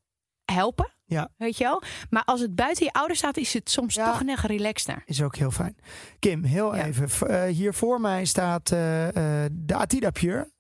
[0.53, 0.91] helpen.
[1.09, 1.29] Ja.
[1.37, 1.83] Weet je wel?
[2.11, 4.11] Maar als het buiten je ouders staat, is het soms Ja.
[4.13, 5.03] toch nog relaxter.
[5.07, 5.77] Is ook heel fijn.
[6.19, 6.85] Kim, heel Ja.
[6.85, 7.29] even.
[7.29, 9.09] Eh, hier voor mij staat eh,
[9.45, 10.51] eh, de Atida Pure.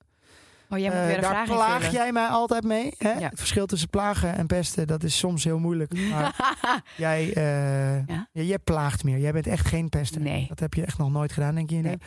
[0.71, 1.93] Oh, jij moet Eh, weer een daar vraag plaag invullen.
[1.93, 2.95] jij mij altijd mee.
[2.99, 3.13] Hè?
[3.13, 3.29] Ja.
[3.29, 5.93] Het verschil tussen plagen en pesten, dat is soms heel moeilijk.
[6.11, 6.35] Maar
[6.97, 8.27] jij, eh, Ja.
[8.33, 9.19] jij plaagt meer.
[9.19, 10.21] Jij bent echt geen pester.
[10.21, 10.45] Nee.
[10.49, 11.77] Dat heb je echt nog nooit gedaan, denk je.
[11.77, 11.83] Nee.
[11.83, 12.01] leven.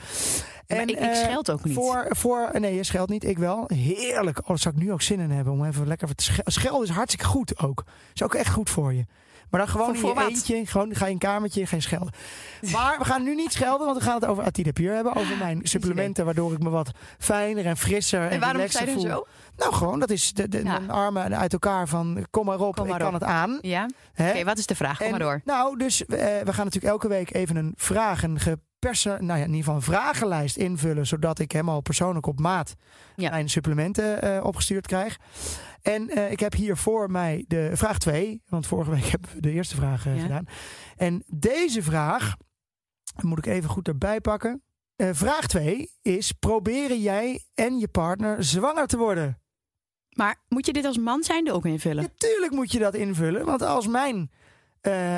[0.68, 1.74] Maar ik, ik eh, scheld ook niet.
[1.74, 3.24] Voor, voor, nee, je scheldt niet.
[3.24, 3.64] Ik wel.
[3.74, 4.40] Heerlijk.
[4.42, 6.52] Oh, daar zou ik nu ook zin in hebben om even lekker te schelden.
[6.54, 7.84] Schelden is hartstikke goed ook.
[8.14, 9.06] Is ook echt goed voor je.
[9.50, 10.30] Maar dan gewoon Voor- in je wat?
[10.30, 10.66] eentje.
[10.66, 12.14] Gewoon ga je in een kamertje, je schelden.
[12.72, 15.16] Maar we gaan nu niet schelden, want we gaan het over Atida Pure hebben.
[15.16, 18.92] Over mijn supplementen, waardoor ik me wat fijner en frisser en, en waarom relaxer zei
[18.92, 19.10] je voel.
[19.12, 19.26] zo?
[19.58, 20.80] Nou, gewoon, dat is de, de, Ja.
[20.88, 23.20] armen uit elkaar van kom maar op, Kom maar ik kan op.
[23.22, 23.58] het aan.
[23.62, 23.90] Ja?
[24.18, 24.98] Oké, wat is de vraag?
[24.98, 25.42] Kom En, maar door.
[25.46, 28.40] Nou, dus eh, we gaan natuurlijk elke week even een vraag, een
[28.80, 32.76] nou ja, in ieder geval een vragenlijst invullen, zodat ik helemaal persoonlijk op maat
[33.16, 33.30] Ja.
[33.30, 35.18] mijn supplementen eh, opgestuurd krijg.
[35.82, 39.42] En eh, ik heb hier voor mij de vraag 2, want vorige week hebben we
[39.42, 40.22] de eerste vraag eh, Ja.
[40.22, 40.46] gedaan.
[40.96, 42.36] En deze vraag,
[43.22, 44.64] moet ik even goed erbij pakken.
[44.96, 49.40] Eh, vraag 2 is: proberen jij en je partner zwanger te worden?
[50.10, 52.04] Maar moet je dit als man zijnde ook invullen?
[52.04, 53.46] Natuurlijk moet je dat invullen.
[53.46, 54.32] Want als mijn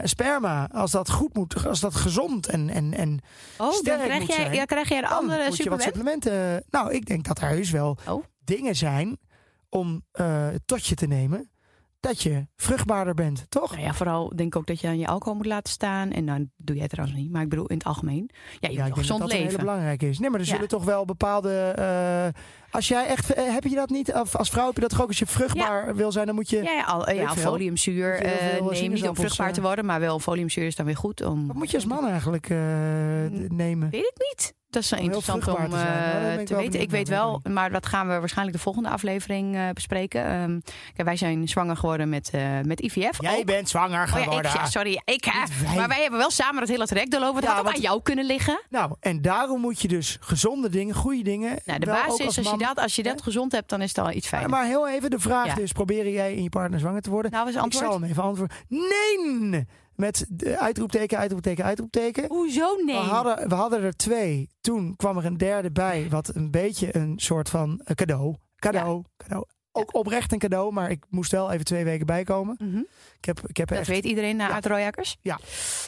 [0.03, 3.19] sperma, als dat goed moet, als dat gezond en, en, en
[3.57, 5.81] oh, dan sterk krijg, moet jij, zijn, ja, krijg jij een dan andere je wat
[5.81, 6.63] supplementen.
[6.69, 8.23] Nou, ik denk dat er heus wel Oh.
[8.43, 9.17] dingen zijn
[9.71, 11.49] om eh, tot je te nemen
[11.99, 13.71] dat je vruchtbaarder bent, toch?
[13.71, 16.11] Nou ja, vooral denk ik ook dat je aan je alcohol moet laten staan.
[16.11, 17.31] En dan doe jij het trouwens niet.
[17.31, 18.29] Maar ik bedoel in het algemeen.
[18.33, 19.65] Ja, je Ja, moet ik denk dat gezond dat een hele leven.
[19.65, 20.19] belangrijke is.
[20.19, 20.51] Nee, maar er Ja.
[20.53, 21.73] zullen toch wel bepaalde.
[21.75, 23.33] eh, als jij echt.
[23.33, 24.13] eh, heb je dat niet?
[24.13, 25.07] Of als vrouw heb je dat toch ook?
[25.07, 26.63] Als je vruchtbaar wil zijn, dan moet je.
[26.63, 28.13] Ja, ja, al, ja foliumzuur.
[28.13, 29.85] Eh, veel nee, niet om vruchtbaar te eh, worden.
[29.85, 31.21] Maar wel foliumzuur is dan weer goed.
[31.21, 32.49] Om, Wat moet je als man eigenlijk
[33.49, 33.89] nemen?
[33.89, 34.53] Weet ik niet.
[34.71, 35.99] Dat is Om interessant om te zijn.
[36.27, 36.81] Nou, ik te weten.
[36.81, 40.25] Ik weet wel, maar dat gaan we waarschijnlijk de volgende aflevering eh, bespreken.
[40.25, 40.59] Ehm,
[40.93, 43.21] kijk, wij zijn zwanger geworden met, eh, met IVF.
[43.21, 43.45] Jij ook.
[43.45, 44.51] bent zwanger Oh ja, ik, geworden.
[44.53, 45.65] ja, sorry, ik hè.
[45.65, 45.75] Wij.
[45.75, 47.35] Maar wij hebben wel samen het hele traject doorlopen.
[47.35, 48.61] Het Ja, had ook aan jou kunnen liggen.
[48.69, 51.59] Nou, en daarom moet je dus gezonde dingen, goede dingen.
[51.65, 53.97] Nou, de basis is, als je, dat, als je dat gezond hebt, dan is het
[53.97, 54.49] al iets fijner.
[54.49, 55.55] Maar heel even de vraag Ja.
[55.55, 57.31] dus: proberen jij en je partner zwanger te worden?
[57.31, 58.57] nou, het Ik zal hem even antwoorden.
[58.67, 59.65] Nee!
[59.95, 62.25] Met de uitroepteken, uitroepteken, uitroepteken.
[62.27, 62.95] Hoezo nee?
[62.95, 64.49] We, hadden, we hadden er twee.
[64.61, 68.35] Toen kwam er een derde bij, wat een beetje een soort van eh, cadeau.
[68.55, 69.45] Cadeau, cadeau.
[69.71, 72.55] Ook oprecht een cadeau, maar ik moest wel even twee weken bijkomen.
[72.59, 72.77] Mhm.
[73.17, 74.53] Ik heb, ik heb Dat echt, weet iedereen na Ja.
[74.53, 75.17] uit Royakkers.
[75.23, 75.39] maar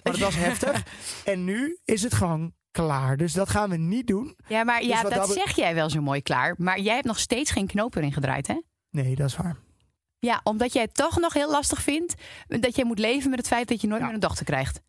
[0.03, 0.83] het was heftig.
[1.25, 3.17] En nu is het gewoon klaar.
[3.17, 4.36] Dus dat gaan we niet doen.
[4.47, 6.55] Ja, maar Dus ja, dat zeg jij wel zo mooi klaar.
[6.57, 8.59] Maar jij hebt nog steeds geen knoop erin gedraaid, hè?
[8.89, 9.57] Nee, dat is waar.
[10.19, 12.13] Ja, omdat jij het toch nog heel lastig vindt
[12.47, 14.05] dat jij moet leven met het feit dat je nooit Ja.
[14.05, 14.81] meer een dochter krijgt.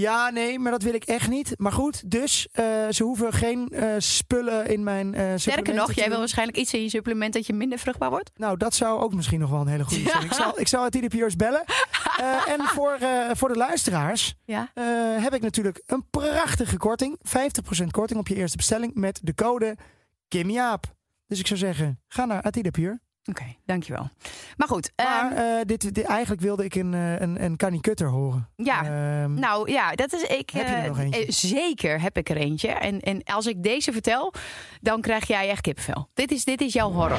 [0.00, 1.54] Ja, nee, maar dat wil ik echt niet.
[1.56, 6.08] Maar goed, dus eh, ze hoeven geen eh, spullen in mijn eh Sterker nog, jij
[6.08, 8.30] wil waarschijnlijk iets in je supplement dat je minder vruchtbaar wordt.
[8.34, 10.24] Nou, dat zou ook misschien nog wel een hele goede zijn.
[10.24, 11.64] Ik zal, ik zal het IDP'ers bellen.
[12.46, 12.98] En voor,
[13.32, 14.70] voor de luisteraars Ja.
[15.20, 17.18] heb ik natuurlijk een prachtige korting.
[17.82, 19.76] 50% korting op je eerste bestelling met de code
[20.28, 20.94] KimJaap.
[21.26, 23.00] Dus ik zou zeggen, ga naar Atida Pure.
[23.26, 24.08] Oké, dankjewel.
[24.56, 27.78] Maar goed, Maar ehm, eh, dit, dit- eigenlijk wilde ik een, eh, een, een Canny
[27.78, 28.48] Cutter horen.
[28.56, 28.82] ja.
[28.84, 30.50] Ehm, Nou ja, dat is ik.
[30.50, 31.32] Heb je er eh, nog eentje?
[31.32, 32.68] zeker heb ik er eentje.
[32.68, 34.32] En, en als ik deze vertel,
[34.80, 36.08] dan krijg jij echt kippenvel.
[36.14, 37.18] Dit is, dit is jouw horror.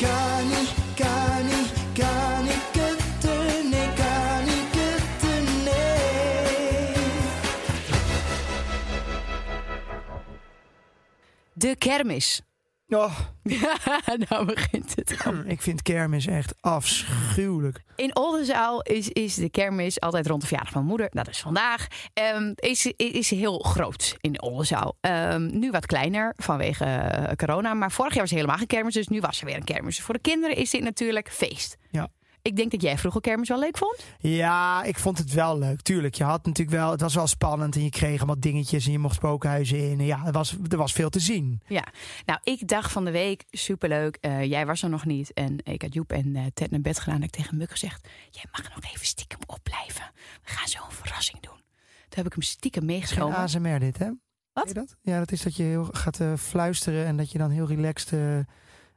[0.00, 1.62] Kani, kani,
[1.94, 6.94] kani kutten, nee, kani kutten, nee.
[11.52, 12.40] De kermis.
[12.88, 13.18] Oh,
[14.28, 15.34] nou begint het al.
[15.46, 17.82] ik vind kermis echt afschuwelijk.
[17.96, 21.16] In Oldenzaal is, is de kermis altijd rond de verjaardag van mijn moeder.
[21.16, 21.86] Dat is vandaag.
[22.12, 24.96] Ehm, is, is heel groot in Oldenzaal.
[25.00, 27.74] Ehm, nu wat kleiner vanwege eh, corona.
[27.74, 28.94] Maar vorig jaar was er helemaal geen kermis.
[28.94, 30.00] Dus nu was er weer een kermis.
[30.00, 31.76] Voor de kinderen is dit natuurlijk feest.
[31.90, 32.08] Ja.
[32.46, 34.04] Ik denk dat jij vroeger kermis wel leuk vond.
[34.18, 35.80] Ja, ik vond het wel leuk.
[35.80, 38.92] Tuurlijk, je had natuurlijk wel, het was wel spannend en je kreeg wat dingetjes en
[38.92, 39.98] je mocht spookhuizen in.
[39.98, 41.60] En ja, er was, er was veel te zien.
[41.66, 41.84] Ja,
[42.24, 44.18] nou, ik dacht van de week, superleuk.
[44.20, 45.32] eh jij was er nog niet.
[45.32, 47.16] En ik had Joep en eh, Ted naar bed gedaan.
[47.16, 50.10] En ik tegen Muk gezegd, jij mag nog even stiekem opblijven.
[50.42, 51.60] We gaan zo een verrassing doen.
[52.08, 53.36] Toen heb ik hem stiekem Geen meegenomen.
[53.36, 54.10] ASMR dit, hè?
[54.52, 54.74] Wat?
[54.74, 54.96] Dat?
[55.00, 58.44] Ja, dat is dat je heel gaat eh, fluisteren en dat je dan heel relaxed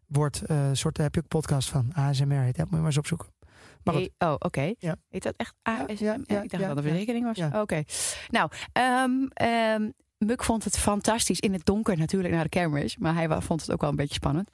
[0.08, 0.42] wordt.
[0.74, 1.94] soort, daar heb je ook een podcast van.
[1.94, 2.66] ASMR heet dat.
[2.66, 3.28] Moet je maar eens opzoeken.
[3.84, 3.94] Maar.
[3.94, 4.74] Hey, oh, oké.
[4.78, 4.96] Ja.
[5.10, 6.04] Heet dat echt ASMR?
[6.04, 7.62] ja, ja, ik dacht dat het een verzekering was.
[7.62, 7.84] Oké.
[8.30, 9.90] Nou, ehm,
[10.26, 11.40] Muk vond het fantastisch.
[11.40, 12.98] In het donker natuurlijk naar de kermis.
[12.98, 14.50] Maar hij vond het ook wel een beetje spannend.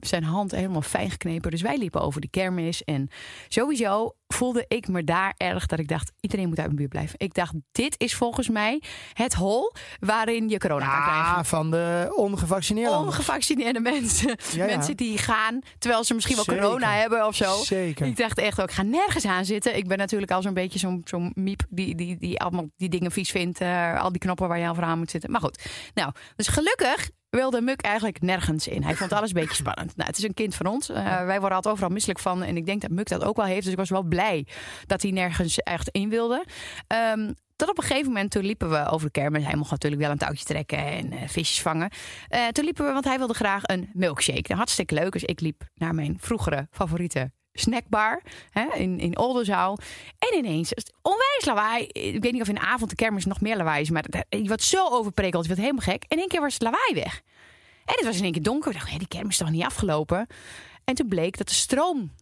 [0.00, 1.50] Zijn hand helemaal fijn geknepen.
[1.50, 2.84] Dus wij liepen over de kermis.
[2.84, 3.08] En
[3.48, 6.12] sowieso voelde ik me daar erg dat ik dacht...
[6.20, 7.14] iedereen moet uit mijn buurt blijven.
[7.18, 11.34] Ik dacht, dit is volgens mij het hol waarin je corona kan krijgen.
[11.34, 12.98] Ah, van de ongevaccineerden.
[12.98, 14.36] Ongevaccineerde mensen.
[14.52, 14.76] Ja, ja.
[14.76, 16.62] Mensen die gaan terwijl ze misschien wel Zeker.
[16.62, 17.56] corona hebben of zo.
[17.62, 18.06] Zeker.
[18.06, 19.76] Ik dacht echt ook, ik ga nergens aan zitten.
[19.76, 23.10] Ik ben natuurlijk al zo'n beetje zo'n zo'n miep die, die, die allemaal die dingen
[23.10, 23.60] vies vindt.
[23.60, 25.30] eh, al die knoppen waar je aan voor aan moet zitten.
[25.30, 25.62] Maar goed,
[25.94, 28.82] nou, dus gelukkig wilde Muk eigenlijk nergens in.
[28.82, 29.96] Hij vond alles een beetje spannend.
[29.96, 30.88] Nou, het is een kind van ons.
[30.88, 32.42] Eh, wij worden altijd overal misselijk van.
[32.42, 33.62] En ik denk dat Muk dat ook wel heeft.
[33.62, 34.46] Dus ik was wel blij
[34.86, 36.44] dat hij nergens echt in wilde.
[36.86, 39.44] Ehm, tot op een gegeven moment, toen liepen we over de kermis.
[39.44, 41.90] Hij mocht natuurlijk wel een touwtje trekken en eh, visjes vangen.
[42.28, 44.42] Eh, toen liepen we, want hij wilde graag een milkshake.
[44.42, 45.12] Nou, hartstikke leuk.
[45.12, 49.78] Dus ik liep naar mijn vroegere favoriete snackbar hè, in, in Oldenzaal.
[50.18, 50.72] En ineens,
[51.02, 51.84] onwijs lawaai.
[51.86, 53.90] Ik weet niet of in de avond de kermis nog meer lawaai is.
[53.90, 56.02] Maar het- je wordt zo overprikkeld, je wordt helemaal gek.
[56.02, 57.22] En in één keer was het lawaai weg.
[57.84, 58.70] En het was in één keer donker.
[58.70, 60.26] Ik dacht, hé, die kermis is toch niet afgelopen?
[60.84, 62.12] En toen bleek dat de stroom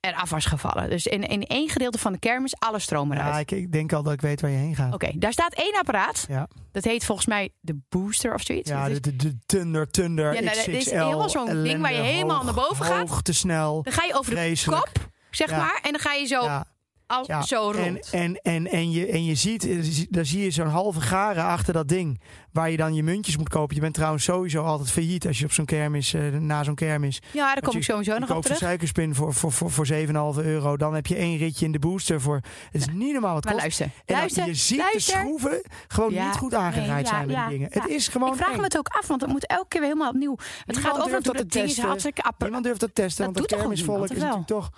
[0.00, 0.90] eraf was gevallen.
[0.90, 3.32] Dus in, in één gedeelte van de kermis alle stroom eruit.
[3.34, 4.94] Ja, ik, ik denk al dat ik weet waar je heen gaat.
[4.94, 6.24] Oké, daar staat één apparaat.
[6.28, 8.70] Ja, Dat heet volgens mij de booster of zoiets.
[8.70, 10.70] ja de, de, de Thunder, Thunder, Ja, nou, XXL.
[10.70, 13.08] is helemaal zo'n ding waar je helemaal hoog, naar boven gaat.
[13.08, 13.82] Hoog, te snel.
[13.82, 14.82] dan ga je over de Vreselijk.
[14.82, 15.56] kop, zeg Ja.
[15.56, 15.78] maar.
[15.82, 16.64] En dan ga je zo, Ja,
[17.10, 17.42] al, ja.
[17.42, 18.10] zo En, rond.
[18.10, 21.72] en, en, en, je, en je ziet, eh, daar zie je zo'n halve garen achter
[21.72, 22.20] dat ding.
[22.52, 23.74] Waar je dan je muntjes moet kopen.
[23.74, 27.20] Je bent trouwens sowieso altijd failliet als je op zo'n kermis, eh, na zo'n kermis.
[27.32, 28.68] ja, daar kom Want ik sowieso je nog op koopt een terug.
[28.68, 30.76] suikerspin voor, voor, voor, voor 7,5 euro.
[30.76, 32.40] Dan heb je één ritje in de booster voor.
[32.70, 33.64] Het is niet normaal wat Maar kost.
[33.64, 35.14] luister, En dan- luister, je ziet luister.
[35.14, 37.68] de schroeven gewoon Ja, niet goed nee, ja, zijn met die dingen.
[37.72, 38.56] Het is gewoon ik vraag eng.
[38.56, 40.36] me het ook af, want het moet elke keer weer helemaal opnieuw.
[40.36, 41.84] Het Niemand gaat over durft dat ding is testen.
[41.88, 42.40] hartstikke apart.
[42.42, 44.70] Niemand durft dat testen, Dat want het ook kermisvolk is natuurlijk toch...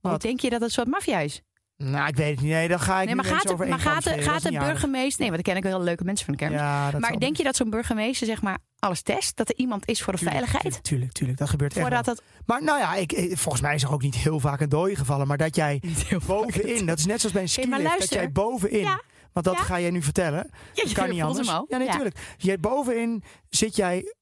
[0.00, 0.22] Hoe Wat?
[0.22, 1.42] denk je dat het een soort maffia is?
[1.84, 2.50] Nou, ik weet het niet.
[2.50, 4.24] Nee, dan ga ik Nee, maar niet gaat, over maar gaat, de, scheren.
[4.30, 5.20] gaat de niet burgemeester...
[5.20, 6.60] Nee, want dan ken ik wel heel leuke mensen van de kermis.
[6.60, 9.36] Ja, maar denk je dat zo'n burgemeester zeg maar alles test?
[9.36, 10.62] Dat er iemand is voor de Tuurlijk, veiligheid?
[10.84, 11.38] Tuurlijk, tuurlijk, tuurlijk.
[11.38, 12.14] Dat gebeurt echt Voordat wel.
[12.14, 12.24] dat...
[12.46, 15.26] Maar nou ja, ik, volgens mij is er ook niet heel vaak een dooi gevallen.
[15.26, 15.82] Maar dat jij
[16.26, 18.80] bovenin, dat is net zoals bij een Hey, skilift, dat jij bovenin...
[18.80, 19.00] Ja.
[19.32, 19.62] Want dat Ja.
[19.62, 20.50] ga jij nu vertellen.
[20.72, 21.48] Ja, Dat kan niet anders.
[21.48, 22.16] Ja, natuurlijk.
[22.36, 24.14] Jij bovenin zit jij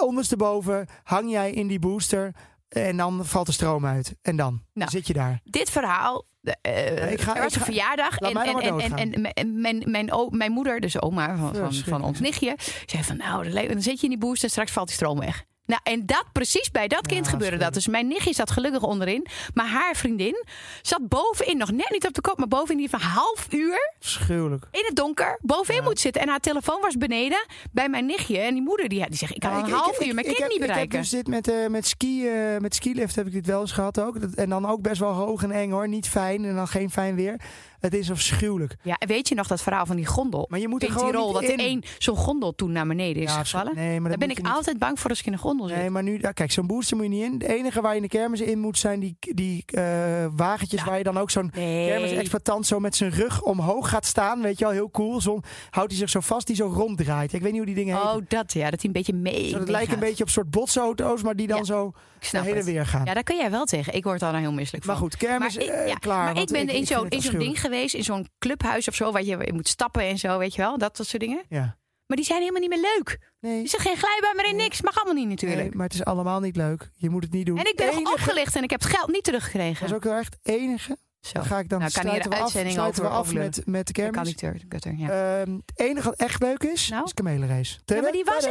[0.00, 2.34] ondersteboven, hang jij in die booster
[2.72, 4.14] en dan valt de stroom uit.
[4.22, 4.90] En dan Nou.
[4.90, 5.40] zit je daar.
[5.44, 6.24] dit verhaal.
[6.42, 8.18] eh, ik ga- er was ik een ga- verjaardag.
[8.18, 8.98] en, en, en, en, doodgaan.
[8.98, 12.56] en, mijn- mijn, mijn, o- mijn moeder, dus oma van, van, van ons nichtje,
[12.86, 15.44] zei van nou, dan zit je in die booster en straks valt die stroom weg.
[15.66, 17.74] Nou, en dat precies bij dat kind Ja, gebeurde dat.
[17.74, 19.26] Dus mijn nichtje zat gelukkig onderin.
[19.54, 20.44] Maar haar vriendin
[20.82, 24.66] zat bovenin, nog net niet op de kop, maar bovenin die van half uur Schuwelijk.
[24.70, 25.88] in het donker bovenin Ja.
[25.88, 26.22] moet zitten.
[26.22, 28.38] En haar telefoon was beneden bij mijn nichtje.
[28.38, 30.26] En die moeder die, die zegt, ik kan Ja, een ik- half ik- uur mijn
[30.26, 30.84] kind heb- niet bereiken.
[30.84, 33.60] Ik heb dus dit met, eh met, ski, eh, met skilift heb ik dit wel
[33.60, 34.20] eens gehad ook.
[34.20, 35.88] Dat- En dan ook best wel hoog en eng hoor.
[35.88, 37.40] Niet fijn en dan geen fijn weer.
[37.82, 38.76] Het is afschuwelijk.
[38.82, 40.46] Ja, en weet je nog dat verhaal van die gondel?
[40.48, 41.58] Maar je moet er in gewoon Tirol, dat er in.
[41.58, 43.74] één zo'n gondel toen naar beneden is Ja, gevallen.
[43.74, 45.76] nee, maar Daar ben ik altijd bang voor als ik in een gondel zit.
[45.76, 47.32] Nee, maar nu, ja, kijk, zo'n booster moet je niet in.
[47.32, 50.86] Het enige waar je in de kermis in moet zijn die, die eh, wagentjes Ja.
[50.86, 51.88] waar je dan ook zo'n Nee.
[51.88, 54.42] kermisexploitant zo met zijn rug omhoog gaat staan.
[54.42, 55.20] Weet je wel, heel cool.
[55.20, 57.32] Zo houdt hij zich zo vast die zo ronddraait.
[57.32, 58.10] Ik weet niet hoe die dingen heten.
[58.10, 59.48] Oh, dat ja, dat hij een beetje mee.
[59.48, 61.92] Zo, dat lijkt een beetje op soort botsauto's, maar die dan Ja, zo
[62.30, 62.64] heen en het.
[62.64, 63.04] weer gaan.
[63.04, 63.94] Ja, daar kun jij wel tegen.
[63.94, 64.94] Ik word daar nou heel misselijk van.
[64.94, 66.24] maar goed, kermis Maar ik, eh, ja, klaar.
[66.32, 67.56] maar ik ben in zo'n het in zo'n ding afschuwelijk.
[67.72, 70.78] Geweest, in zo'n clubhuis of zo, waar je moet stappen en zo, weet je wel,
[70.78, 71.42] dat, dat soort dingen.
[71.48, 71.80] Ja.
[72.06, 73.18] Maar die zijn helemaal niet meer leuk.
[73.40, 74.80] Nee, Er zit geen glijbaan meer in, niks.
[74.82, 75.62] Mag allemaal niet natuurlijk.
[75.62, 76.90] nee, maar het is allemaal niet leuk.
[76.94, 77.58] Je moet het niet doen.
[77.58, 79.80] En ik ben Enige- opgelicht en ik heb het geld niet teruggekregen.
[79.80, 80.96] Dat is ook heel erg het enige.
[81.22, 81.32] Zo.
[81.32, 83.92] Dan ga ik dan Nou, kan sluiten we af, sluiten we af met, met de
[83.92, 84.36] kermis.
[84.36, 85.40] de ja.
[85.40, 87.04] Ehm, het enige wat echt leuk is, Nou?
[87.04, 87.78] is kamelenrace.
[87.84, 88.50] Ja, maar die was er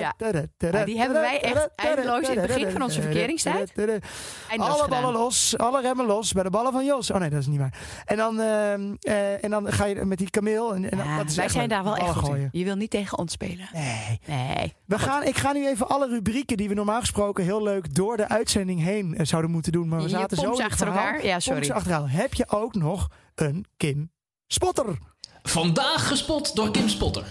[0.00, 0.14] Ja.
[0.58, 3.72] Nou, die hebben wij echt eindeloos in het begin van onze verkeringstijd.
[4.56, 7.10] Alle ballen los, alle remmen los bij de ballen van Jos.
[7.10, 7.74] Oh nee, dat is niet waar.
[8.04, 10.74] En dan, ehm, eh, en dan ga je met die kameel.
[10.74, 12.48] En, en Ja, dat is wij zijn daar wel echt goed in.
[12.52, 13.68] Je wil niet tegen ons spelen.
[13.72, 14.20] Nee.
[14.26, 14.74] Nee.
[14.86, 18.16] We gaan, ik ga nu even alle rubrieken die we normaal gesproken heel leuk door
[18.16, 19.88] de uitzending heen eh, zouden moeten doen.
[19.88, 21.06] Maar we Je zaten zo het achter verhaal.
[21.06, 21.24] elkaar.
[21.26, 21.60] Ja, sorry.
[21.60, 22.10] Pomps achter elkaar.
[22.12, 24.10] Heb je ook nog een Kim
[24.46, 24.98] Spotter?
[25.42, 27.24] Vandaag gespot door Kim Spotter.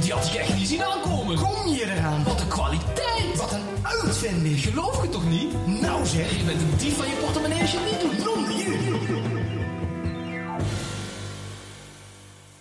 [0.00, 1.36] Die had ik echt niet zien aankomen.
[1.36, 2.24] Kom je eraan?
[2.24, 3.36] Wat een kwaliteit.
[3.36, 4.60] Wat een uitzending.
[4.60, 5.66] Geloof je toch niet?
[5.80, 6.36] Nou zeg.
[6.38, 8.24] Je bent een dief van je portemonnee als je het niet doet.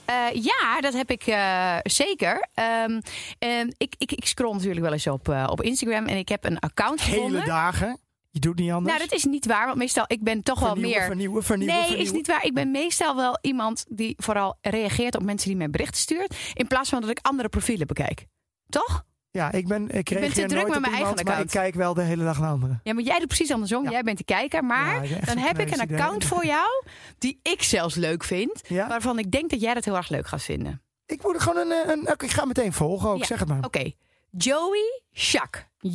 [0.05, 2.47] Eh, ja, dat heb ik eh, zeker.
[2.53, 2.99] Ehm,
[3.39, 6.45] en ik, ik, ik scroll natuurlijk wel eens op, eh, op Instagram en ik heb
[6.45, 7.39] een account gevonden.
[7.39, 7.99] Hele dagen.
[8.29, 8.95] Je doet niet anders.
[8.95, 11.03] Nou, dat is niet waar, want meestal ik ben toch wel meer.
[11.03, 12.11] vernieuwen, vernieuwen, nee, vernieuwen.
[12.11, 12.45] is niet waar.
[12.45, 16.67] Ik ben meestal wel iemand die vooral reageert op mensen die mij berichten stuurt, in
[16.67, 18.25] plaats van dat ik andere profielen bekijk.
[18.69, 19.05] Toch?
[19.35, 21.51] Ja, ik ben ik te reageer druk nooit met mijn eigen maar ik account.
[21.51, 22.79] kijk wel de hele dag naar anderen.
[22.83, 23.83] Ja, maar jij doet precies andersom.
[23.83, 23.89] Ja.
[23.89, 24.63] Jij bent de kijker.
[24.63, 26.83] Maar Ja, ik ben dan heb ik een account voor jou
[27.17, 28.61] die ik zelfs leuk vind.
[28.67, 28.87] Ja?
[28.87, 30.81] Waarvan ik denk dat jij dat heel erg leuk gaat vinden.
[31.05, 33.63] Ik moet gewoon een, een, ik ga meteen volgen ook, zeg het maar.
[33.63, 33.91] Oké.
[34.29, 35.67] Joey Shak.
[35.79, 35.87] E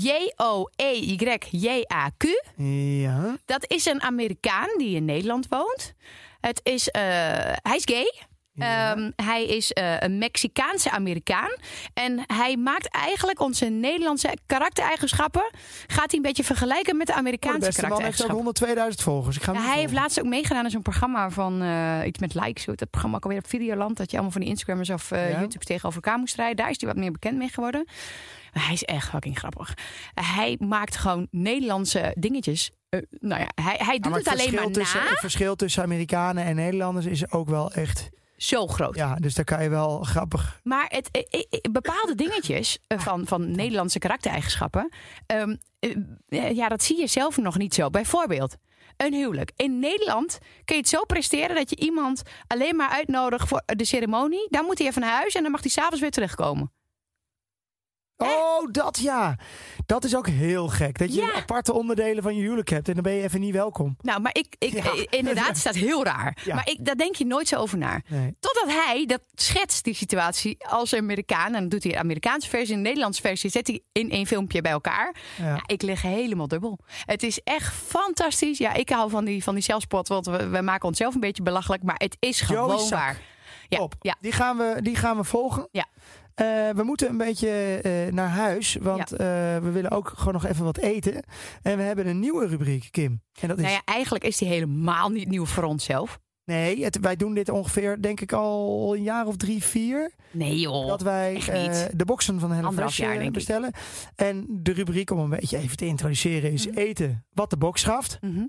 [1.13, 2.25] J-O-E-Y-J-A-Q.
[3.03, 3.37] Ja.
[3.45, 5.95] Dat is een Amerikaan die in Nederland woont.
[6.41, 7.03] Het is, eh,
[7.63, 8.23] hij is gay.
[8.61, 8.95] Ja.
[8.97, 11.55] Ehm, hij is eh, een Mexicaanse Amerikaan.
[11.95, 15.51] En hij maakt eigenlijk onze Nederlandse karaktereigenschappen...
[15.87, 18.97] gaat hij een beetje vergelijken met de Oh, de Amerikaanse beste man heeft ook karaktereigenschappen.
[18.97, 19.37] 102.000 volgers.
[19.37, 22.35] Ik ga Ja, hij heeft laatst ook meegedaan in zo'n programma van eh, iets met
[22.35, 22.65] likes.
[22.65, 23.97] Dat programma ook alweer op Videoland.
[23.97, 25.39] Dat je allemaal van die Instagrammers of eh Ja.
[25.41, 26.57] YouTubes tegenover elkaar moest rijden.
[26.57, 27.85] Daar is hij wat meer bekend mee geworden.
[28.53, 29.75] Maar hij is echt fucking grappig.
[30.15, 32.71] Hij maakt gewoon Nederlandse dingetjes.
[33.21, 35.01] Nou ja, hij, hij doet maar het alleen maar tussen.
[35.01, 38.09] Het verschil tussen Amerikanen en Nederlanders is ook wel echt...
[38.43, 38.95] Zo groot.
[38.95, 40.61] Ja, dus daar kan je wel grappig...
[40.63, 44.93] Maar het, eh, eh, eh, bepaalde dingetjes van, van Nederlandse karaktereigenschappen.
[46.29, 47.91] eh, ja, dat zie je zelf nog niet zo.
[47.91, 48.57] Bijvoorbeeld.
[48.97, 49.53] Een huwelijk.
[49.57, 53.85] In Nederland kun je het zo presteren dat je iemand alleen maar uitnodigt voor de
[53.85, 54.47] ceremonie.
[54.51, 56.73] Dan moet hij even naar huis en dan mag hij s'avonds weer terugkomen.
[58.29, 59.37] Oh, dat ja.
[59.87, 60.99] Dat is ook heel gek.
[60.99, 61.33] Dat je Ja.
[61.33, 63.97] aparte onderdelen van je huwelijk hebt en dan ben je even niet welkom.
[64.01, 64.85] Nou, maar ik, ik, Ja.
[64.85, 66.37] eh, inderdaad is dat heel raar.
[66.45, 66.55] Ja.
[66.55, 68.01] Maar ik, daar denk je nooit zo over na.
[68.09, 68.37] Nee.
[68.41, 71.47] Totdat hij, dat schetst die situatie als Amerikaan.
[71.47, 73.51] En dan doet hij de Amerikaanse versie en de Nederlandse versie.
[73.51, 75.15] Zet hij in één filmpje bij elkaar.
[75.67, 76.79] Ik lig helemaal dubbel.
[77.05, 78.59] Het is echt fantastisch.
[78.59, 80.09] Ja, ik hou van die, van die zelfspot.
[80.09, 81.83] Want we, we maken onszelf een beetje belachelijk.
[81.83, 83.21] Maar het is gewoon waar.
[83.69, 83.95] Ja, Top.
[84.01, 84.17] ja.
[84.21, 85.69] Die, gaan we, die gaan we volgen.
[85.73, 85.87] Ja.
[86.41, 89.19] Eh, we moeten een beetje eh, naar huis, want eh,
[89.59, 91.25] we willen ook gewoon nog even wat eten.
[91.63, 93.23] En we hebben een nieuwe rubriek, Kim.
[93.41, 93.63] En dat is.
[93.63, 96.19] Nou ja, eigenlijk is die helemaal niet nieuw voor onszelf.
[96.45, 100.15] Nee, het, wij doen dit ongeveer, denk ik, al een jaar of drie, vier.
[100.31, 100.89] Nee joh.
[100.89, 101.43] dat wij
[101.95, 103.73] de boxen van HelloFresh bestellen.
[104.15, 106.79] En de rubriek, om een beetje even te introduceren, is Mhm.
[106.79, 108.19] eten wat de box schaft.
[108.21, 108.47] Mhm.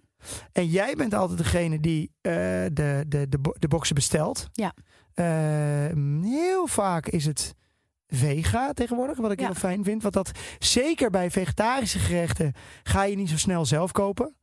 [0.52, 3.28] En jij bent altijd degene die de, de, de,
[3.60, 4.50] de boxen bestelt.
[4.52, 4.74] Ja.
[5.14, 7.56] Eh, heel vaak is het
[8.16, 9.46] vega tegenwoordig, wat ik Ja.
[9.46, 10.02] heel fijn vind.
[10.02, 12.54] Want dat zeker bij vegetarische gerechten
[12.84, 14.36] ga je niet zo snel zelf kopen.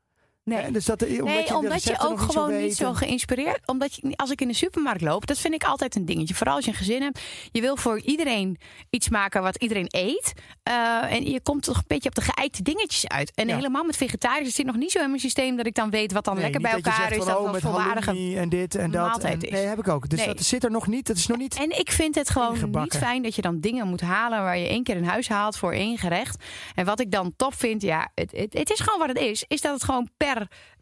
[0.49, 0.59] Nee.
[0.59, 3.61] Eh, dus dat, omdat Nee, je, omdat je ook niet gewoon niet zo geïnspireerd.
[3.67, 6.35] Omdat je, als ik in de supermarkt loop, dat vind ik altijd een dingetje.
[6.35, 7.21] Vooral als je een gezin hebt.
[7.53, 8.59] Je wil voor iedereen
[8.91, 10.33] iets maken wat iedereen eet.
[10.63, 13.33] Eh, en je komt toch een beetje op de geëikte dingetjes uit.
[13.35, 13.55] En Ja.
[13.55, 16.25] helemaal met vegetarisch zit nog niet zo in mijn systeem dat ik dan weet wat
[16.25, 17.25] dan Nee, lekker bij elkaar zegt is.
[17.25, 19.25] Dat oh, met volwaardige en dit en dat.
[19.25, 19.51] en, is.
[19.51, 20.09] Nee, heb ik ook.
[20.09, 20.29] Dus Nee.
[20.35, 21.07] dat zit er nog niet.
[21.07, 21.57] Dat is nog niet.
[21.57, 24.69] En ik vind het gewoon niet fijn dat je dan dingen moet halen waar je
[24.69, 26.45] één keer in huis haalt voor één gerecht.
[26.75, 29.45] En wat ik dan top vind, ja, het, het, het is gewoon wat het is.
[29.49, 30.38] Is dat het gewoon per,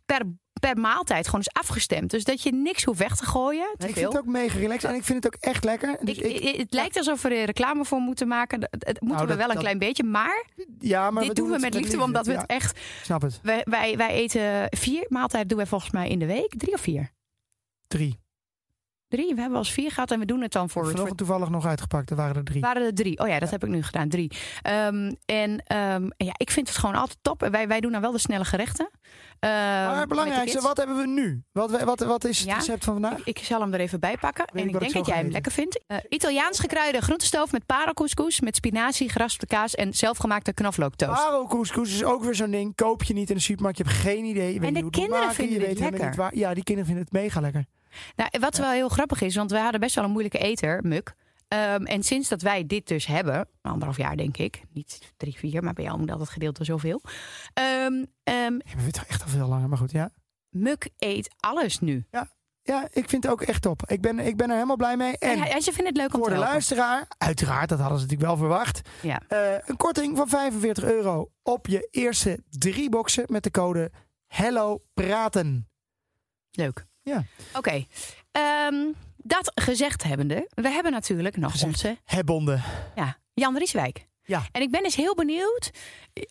[0.06, 0.22] per,
[0.60, 2.10] per maaltijd gewoon is afgestemd.
[2.10, 3.74] Dus dat je niks hoeft weg te gooien.
[3.78, 4.02] Te ik veel.
[4.02, 5.96] vind het ook mega relaxed en ik vind het ook echt lekker.
[6.00, 8.60] Dus Ik, ik, ik- het lijkt alsof we er reclame voor moeten maken.
[8.60, 10.02] Dat, het moeten Nou, we dat- wel een dat- klein beetje.
[10.04, 10.44] Maar,
[10.78, 12.80] ja, maar dit doen we het met liefde, omdat we Ja, het echt...
[13.02, 13.40] snap het.
[13.42, 16.54] Wij, wij, wij eten vier maaltijden doen wij volgens mij in de week.
[16.56, 17.10] Drie of vier?
[17.86, 18.18] Drie.
[19.08, 19.34] Drie.
[19.34, 20.82] We hebben als vier gehad en we doen het dan voor...
[20.82, 22.10] voor Vanochtend toevallig nog uitgepakt.
[22.10, 22.60] Er waren er drie.
[22.60, 23.18] waren er drie.
[23.18, 24.08] Oh ja, dat heb ik nu gedaan.
[24.08, 24.30] Drie.
[24.62, 27.42] Ehm, en ehm, ja, ik vind het gewoon altijd top.
[27.42, 28.90] En wij, wij doen dan wel de snelle gerechten.
[29.40, 31.42] Ehm, Maar het de belangrijkste, wat hebben we nu?
[31.52, 32.56] Wat, wat, wat is het Ja.
[32.56, 33.24] recept van vandaag?
[33.24, 34.44] Ik zal hem er even bij pakken.
[34.52, 35.80] Weet en ik denk dat jij hem lekker vindt.
[35.86, 41.24] Eh, Italiaans gekruide groentestoof met parelcouscous, met spinazie, geraspte kaas en zelfgemaakte knoflooktoast.
[41.26, 42.74] Paro couscous is ook weer zo'n ding.
[42.74, 43.78] Koop je niet in de supermarkt.
[43.78, 44.54] Je hebt geen idee.
[44.54, 45.34] Je En de het kinderen maken.
[45.34, 46.20] vinden je dit weet helemaal lekker.
[46.20, 46.36] waar.
[46.36, 47.64] Ja, die kinderen vinden het mega lekker.
[48.16, 51.14] Nou, wat wel heel grappig is, want we hadden best wel een moeilijke eter, Muk.
[51.48, 55.62] Ehm, en sinds dat wij dit dus hebben, anderhalf jaar denk ik, niet drie, vier,
[55.62, 57.00] maar bij jou altijd gedeeld door zoveel.
[57.52, 60.10] Ehm ehm, Ik heb het echt al veel langer, maar goed, ja.
[60.48, 62.06] Muk eet alles nu.
[62.62, 63.82] Ja, ik vind het ook echt top.
[63.86, 65.18] Ik ben, ik ben er helemaal blij mee.
[65.18, 66.52] En En hij, ze vindt het leuk om voor te de helpen.
[66.52, 68.80] luisteraar, uiteraard, dat hadden ze natuurlijk wel verwacht.
[69.02, 69.22] Ja.
[69.28, 73.90] eh, een korting van 45 euro op je eerste drie boxen met de code
[74.26, 75.68] Hello Praten.
[76.50, 76.86] Leuk.
[77.02, 77.24] Ja.
[77.54, 77.84] Oké.
[78.30, 78.92] Ehm,
[79.26, 81.72] dat gezegd hebbende, we hebben natuurlijk nog Gezegd.
[81.72, 82.62] onze Hebbonden.
[82.94, 84.06] ja, Jan Rieswijk.
[84.22, 84.42] Ja.
[84.52, 85.70] En ik ben dus heel benieuwd,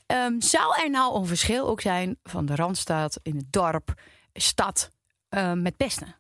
[0.06, 3.94] ehm, zou er nou een verschil ook zijn van de Randstad in het dorp,
[4.34, 4.90] stad,
[5.30, 6.16] ehm, met pesten?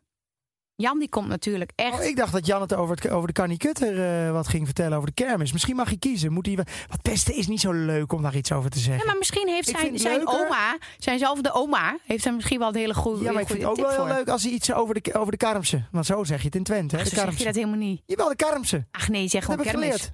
[0.77, 1.99] Jan die komt natuurlijk echt...
[1.99, 4.97] Oh, ik dacht dat Jan het over, het, over de Kanikutter eh wat ging vertellen
[4.97, 5.51] over de kermis.
[5.51, 6.31] Misschien mag hij kiezen.
[6.33, 8.97] Moet hij, wat pesten is niet zo leuk om daar iets over te zeggen.
[8.97, 10.45] Ja, maar misschien heeft Ik zijn, het zijn leuker.
[10.45, 13.69] oma, zijnzelfde oma, heeft hem misschien wel een hele goede Ja, maar ik vind het
[13.69, 14.07] ook wel heel voor.
[14.07, 15.83] leuk als hij iets over de, over de Karmse.
[15.91, 16.95] Want zo zeg je het in Twente.
[16.95, 17.01] Hè?
[17.01, 18.01] Ach, De zeg je dat helemaal niet.
[18.05, 18.87] Jawel, de Karmse.
[18.91, 19.83] Ach nee, zeg gewoon kermis.
[19.83, 20.11] geleerd.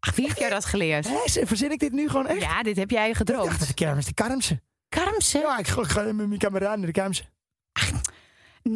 [0.00, 1.08] Ach, wie heeft jou dat geleerd?
[1.08, 2.40] Hè, verzin ik dit nu gewoon echt?
[2.40, 3.66] Ja, dit heb jij Ik dacht dat gedroomd.
[3.68, 4.60] de kermis de Karmse.
[4.88, 5.38] Karmse?
[5.38, 7.22] Ja, ik ga, met mijn kameraden naar de Karmse.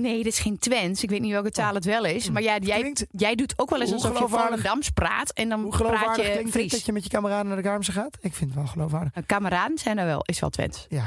[0.01, 1.03] Nee, dit is geen Twents.
[1.03, 2.30] Ik weet niet welke taal het wel is.
[2.30, 5.32] Maar ja, jij, Klinkt- jij doet ook wel eens alsof je Volendams praat.
[5.32, 6.70] En dan Hoe praat geloofwaardig je klinkt Fries.
[6.72, 8.18] dat je met je kameraden naar de Karmse gaat?
[8.20, 9.11] Ik vind het wel geloofwaardig.
[9.14, 10.86] Een kameraden zijn er wel, is wel Twents.
[10.88, 11.07] Ja.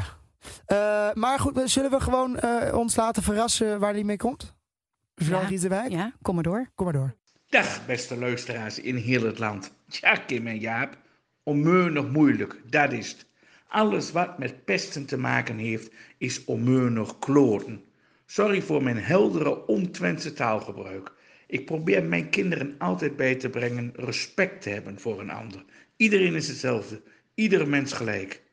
[0.65, 0.77] Eh,
[1.13, 4.53] maar goed, zullen we gewoon eh, ons laten verrassen waar die mee komt?
[5.15, 5.47] Jean Ja.
[5.47, 5.91] Riesenwijk?
[5.91, 6.69] Ja, kom maar door.
[6.75, 7.15] Kom maar door.
[7.49, 9.71] Dag beste luisteraars in heel het land.
[9.87, 10.97] Ja, Kim en Jaap,
[11.43, 13.25] onmeunig moeilijk, dat is het.
[13.67, 17.83] Alles wat met pesten te maken heeft, is onmeunig kloten.
[18.25, 21.11] Sorry voor mijn heldere, ontwenste taalgebruik.
[21.47, 25.65] Ik probeer mijn kinderen altijd bij te brengen respect te hebben voor een ander.
[25.95, 27.01] Iedereen is hetzelfde,
[27.33, 28.43] iedere mens gelijk.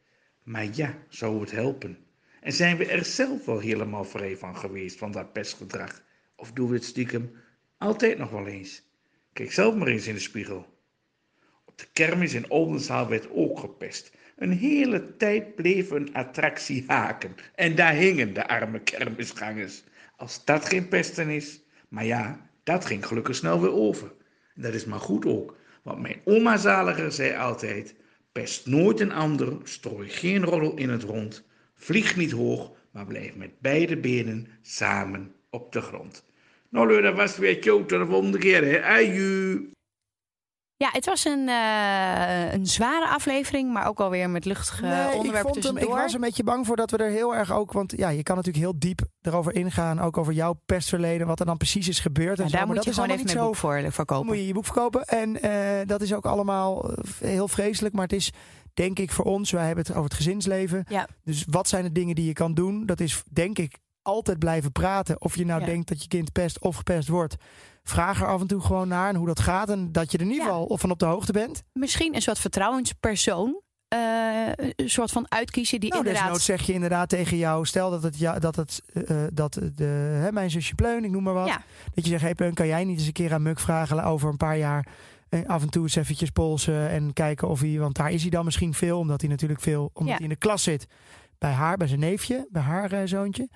[0.43, 1.99] Maar ja, zou het helpen?
[2.41, 6.03] En zijn we er zelf wel helemaal vrij van geweest, van dat pestgedrag?
[6.37, 7.33] Of doen we het stiekem
[7.79, 8.83] altijd nog wel eens?
[9.33, 10.67] Kijk zelf maar eens in de spiegel.
[11.65, 14.13] Op de kermis in Oldenzaal werd ook gepest.
[14.37, 17.35] Een hele tijd bleef een attractie haken.
[17.55, 19.83] En daar hingen de arme kermisgangers.
[20.17, 21.63] Als dat geen pesten is.
[21.89, 24.13] Maar ja, dat ging gelukkig snel weer over.
[24.55, 25.57] En dat is maar goed ook.
[25.83, 27.95] Want mijn oma zaliger zei altijd...
[28.33, 31.47] Pest nooit een ander, strooi geen roddel in het rond.
[31.75, 36.25] Vlieg niet hoog, maar blijf met beide benen samen op de grond.
[36.69, 37.61] Nou, dat was weer.
[37.61, 38.83] De volgende keer, hè.
[38.83, 39.71] Aju.
[40.83, 45.15] Ja, het was een, eh, een zware aflevering, maar ook alweer met luchtige Nee, ik,
[45.15, 45.97] onderwerpen hem, ik tussendoor.
[45.97, 47.73] was een beetje bang voor dat we er heel erg ook...
[47.73, 50.01] Want ja, je kan natuurlijk heel diep erover ingaan.
[50.01, 51.27] Ook over jouw pestverleden.
[51.27, 52.39] Wat er dan precies is gebeurd.
[52.39, 53.81] En Ja, zo, daar maar moet je dat is gewoon even mijn boek niet voor
[53.81, 53.91] zo...
[53.91, 54.27] verkopen.
[54.27, 55.05] moet je je boek verkopen.
[55.05, 57.95] En eh, dat is ook allemaal eh, heel vreselijk.
[57.95, 58.33] Maar het is
[58.75, 59.51] denk ik voor ons...
[59.51, 60.85] Wij hebben het over het gezinsleven.
[60.89, 61.07] Ja.
[61.25, 62.87] Dus wat zijn de dingen die je kan doen?
[62.87, 65.21] Dat is denk ik altijd blijven praten.
[65.21, 65.67] Of je nou Ja.
[65.67, 67.37] denkt dat je kind pest of gepest wordt.
[67.83, 69.69] Vraag er af en toe gewoon naar en hoe dat gaat.
[69.71, 70.53] En dat je er in ieder Ja.
[70.53, 71.63] geval van op de hoogte bent.
[71.73, 73.61] Misschien een soort vertrouwenspersoon.
[73.89, 76.41] eh, een soort van uitkiezen die Nou, inderdaad...
[76.41, 77.67] zeg je inderdaad tegen jou...
[77.67, 79.85] Stel dat het, ja, dat het eh, eh, dat de,
[80.23, 81.47] hè, mijn zusje Pleun, ik noem maar wat.
[81.47, 81.63] Ja.
[81.95, 84.29] Dat je zegt, hey Pleun, kan jij niet eens een keer aan Muk vragen over
[84.29, 84.87] een paar jaar...
[85.29, 87.79] eh, af en toe eens eventjes polsen en kijken of hij...
[87.79, 89.91] Want daar is hij dan misschien veel, omdat hij natuurlijk veel...
[89.93, 90.15] Omdat Ja.
[90.15, 90.87] hij in de klas zit.
[91.43, 93.49] Bij haar, bij zijn neefje, bij haar eh, zoontje.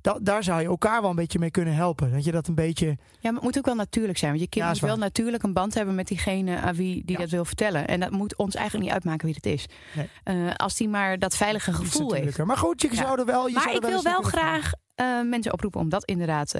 [0.00, 2.12] Da daar zou je elkaar wel een beetje mee kunnen helpen.
[2.12, 2.86] Dat je dat een beetje...
[2.86, 4.30] Ja, maar het moet ook wel natuurlijk zijn.
[4.30, 7.16] Want je kind Ja, moet wel natuurlijk een band hebben met diegene aan wie die
[7.16, 7.18] Ja.
[7.22, 7.86] dat wil vertellen.
[7.86, 9.66] En dat moet ons eigenlijk niet uitmaken wie het is.
[9.94, 10.08] Nee.
[10.24, 12.44] Eh, als die maar dat veilige gevoel heeft.
[12.44, 12.94] Maar goed, je Ja.
[12.94, 13.46] zou er wel...
[13.46, 16.50] Je Maar zou er ik wil wel graag eh, mensen oproepen om dat inderdaad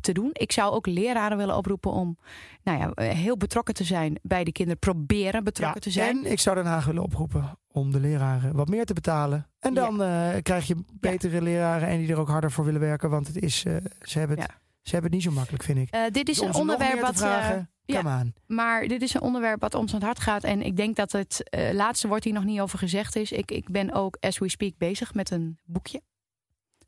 [0.00, 0.30] te doen.
[0.32, 2.18] Ik zou ook leraren willen oproepen om
[2.62, 4.80] nou ja, heel betrokken te zijn bij de kinderen.
[4.80, 6.24] Proberen betrokken te zijn.
[6.24, 9.46] En ik zou Haag willen oproepen om de leraren wat meer te betalen.
[9.58, 9.80] En Ja.
[9.80, 13.10] dan eh, krijg je betere leraren en die er ook harder voor willen werken.
[13.10, 14.58] Want het is, eh, ze, hebben het, Ja.
[14.82, 15.90] ze hebben het niet zo makkelijk, vind ik.
[15.90, 17.16] Eh, dit is om een onderwerp wat.
[17.16, 17.66] vragen,
[18.04, 18.32] aan.
[18.46, 20.44] Maar dit is een onderwerp wat ons aan het hart gaat.
[20.44, 21.42] En ik denk dat het
[21.72, 23.32] laatste woord hier nog niet over gezegd is.
[23.32, 26.02] Ik, ik ben ook, as we speak, bezig met een boekje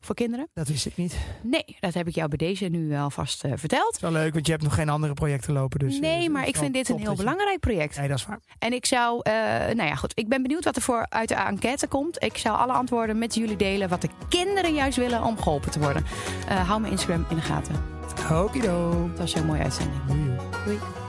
[0.05, 0.49] voor kinderen.
[0.53, 1.17] Dat wist ik niet.
[1.43, 3.95] Nee, dat heb ik jou bij deze nu alvast eh verteld.
[3.95, 5.79] is wel leuk, want je hebt nog geen andere projecten lopen.
[5.79, 7.97] Dus, eh, nee, het maar ik vind dit een heel belangrijk project.
[7.99, 8.41] Nee, dat is waar.
[8.59, 9.33] En ik zou, eh,
[9.75, 10.13] nou ja, goed.
[10.15, 12.23] Ik ben benieuwd wat er voor uit de enquête komt.
[12.23, 13.89] Ik zou alle antwoorden met jullie delen.
[13.89, 16.05] Wat de kinderen juist willen om geholpen te worden.
[16.49, 17.75] Eh, hou mijn Instagram in de gaten.
[18.33, 19.09] Okido.
[19.09, 20.05] Dat was een mooie uitzending.
[20.07, 20.37] Doei.
[20.65, 21.04] Doei.